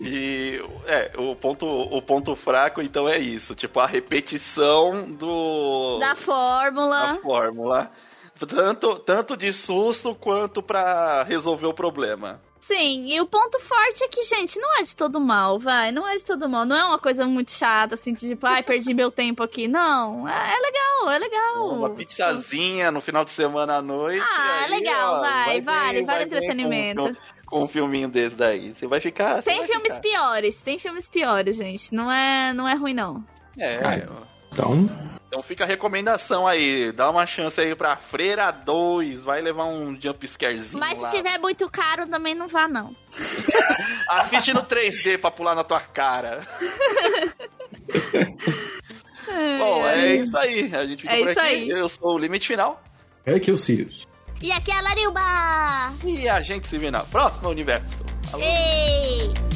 E 0.00 0.60
é, 0.86 1.12
o 1.16 1.36
ponto, 1.36 1.64
o 1.66 2.02
ponto 2.02 2.34
fraco 2.34 2.82
então 2.82 3.08
é 3.08 3.18
isso, 3.18 3.54
tipo 3.54 3.78
a 3.78 3.86
repetição 3.86 5.08
do 5.12 5.98
Da 6.00 6.16
fórmula. 6.16 7.12
da 7.12 7.14
fórmula. 7.16 7.90
Tanto, 8.48 8.96
tanto 8.98 9.36
de 9.36 9.52
susto 9.52 10.14
quanto 10.16 10.60
pra 10.60 11.22
resolver 11.22 11.66
o 11.66 11.74
problema. 11.74 12.40
Sim, 12.64 13.06
e 13.12 13.20
o 13.20 13.26
ponto 13.26 13.58
forte 13.58 14.04
é 14.04 14.08
que, 14.08 14.22
gente, 14.22 14.56
não 14.60 14.78
é 14.78 14.84
de 14.84 14.94
todo 14.94 15.20
mal, 15.20 15.58
vai. 15.58 15.90
Não 15.90 16.06
é 16.06 16.16
de 16.16 16.24
todo 16.24 16.48
mal. 16.48 16.64
Não 16.64 16.76
é 16.76 16.84
uma 16.84 16.98
coisa 16.98 17.26
muito 17.26 17.50
chata, 17.50 17.94
assim, 17.94 18.14
de 18.14 18.28
tipo, 18.28 18.46
ai, 18.46 18.62
perdi 18.62 18.94
meu 18.94 19.10
tempo 19.10 19.42
aqui. 19.42 19.66
Não, 19.66 20.28
é, 20.28 20.32
é 20.54 20.60
legal, 20.60 21.10
é 21.10 21.18
legal. 21.18 21.68
Uma 21.76 21.90
pizzazinha 21.90 22.92
no 22.92 23.00
final 23.00 23.24
de 23.24 23.32
semana 23.32 23.78
à 23.78 23.82
noite. 23.82 24.24
Ah, 24.24 24.60
aí, 24.64 24.70
legal, 24.70 25.14
ó, 25.16 25.20
vai, 25.20 25.46
bem- 25.54 25.60
vale, 25.62 26.02
vale 26.04 26.18
bem 26.26 26.38
entretenimento. 26.38 27.02
Com, 27.02 27.14
com, 27.14 27.18
com 27.58 27.64
um 27.64 27.68
filminho 27.68 28.08
desse 28.08 28.36
daí. 28.36 28.72
Você 28.72 28.86
vai 28.86 29.00
ficar. 29.00 29.42
Tem 29.42 29.58
vai 29.58 29.66
filmes 29.66 29.94
ficar. 29.96 30.00
piores, 30.08 30.60
tem 30.60 30.78
filmes 30.78 31.08
piores, 31.08 31.56
gente. 31.56 31.92
Não 31.92 32.12
é, 32.12 32.52
não 32.52 32.68
é 32.68 32.74
ruim, 32.74 32.94
não. 32.94 33.24
É, 33.58 33.84
Ai. 33.84 34.08
Então, 34.52 34.88
Então 35.32 35.42
fica 35.42 35.64
a 35.64 35.66
recomendação 35.66 36.46
aí. 36.46 36.92
Dá 36.92 37.08
uma 37.08 37.26
chance 37.26 37.58
aí 37.58 37.74
pra 37.74 37.96
Freira 37.96 38.50
2. 38.50 39.24
Vai 39.24 39.40
levar 39.40 39.64
um 39.64 39.98
jumpscarezinho. 39.98 40.78
Mas 40.78 41.00
lá. 41.00 41.08
se 41.08 41.16
tiver 41.16 41.38
muito 41.38 41.70
caro, 41.70 42.06
também 42.06 42.34
não 42.34 42.46
vá, 42.48 42.68
não. 42.68 42.94
Assiste 44.10 44.52
no 44.52 44.62
3D 44.62 45.18
pra 45.18 45.30
pular 45.30 45.54
na 45.54 45.64
tua 45.64 45.80
cara. 45.80 46.46
Bom, 49.58 49.88
é 49.88 50.16
isso 50.16 50.36
aí. 50.36 50.70
A 50.74 50.84
gente 50.86 51.00
fica 51.00 51.14
É 51.14 51.18
por 51.20 51.30
isso 51.30 51.40
aqui. 51.40 51.48
aí. 51.48 51.68
Eu 51.70 51.88
sou 51.88 52.14
o 52.14 52.18
Limite 52.18 52.46
Final. 52.48 52.82
é 53.24 53.40
que 53.40 53.50
eu 53.50 53.56
Sirius. 53.56 54.06
E 54.42 54.52
aqui 54.52 54.70
é 54.70 54.74
a 54.76 54.82
Lariuba! 54.82 55.94
E 56.04 56.28
a 56.28 56.42
gente 56.42 56.66
se 56.66 56.76
vê 56.76 56.90
na 56.90 57.04
próxima 57.04 57.48
universo. 57.48 58.04
Falou. 58.30 58.44
Ei! 58.46 59.51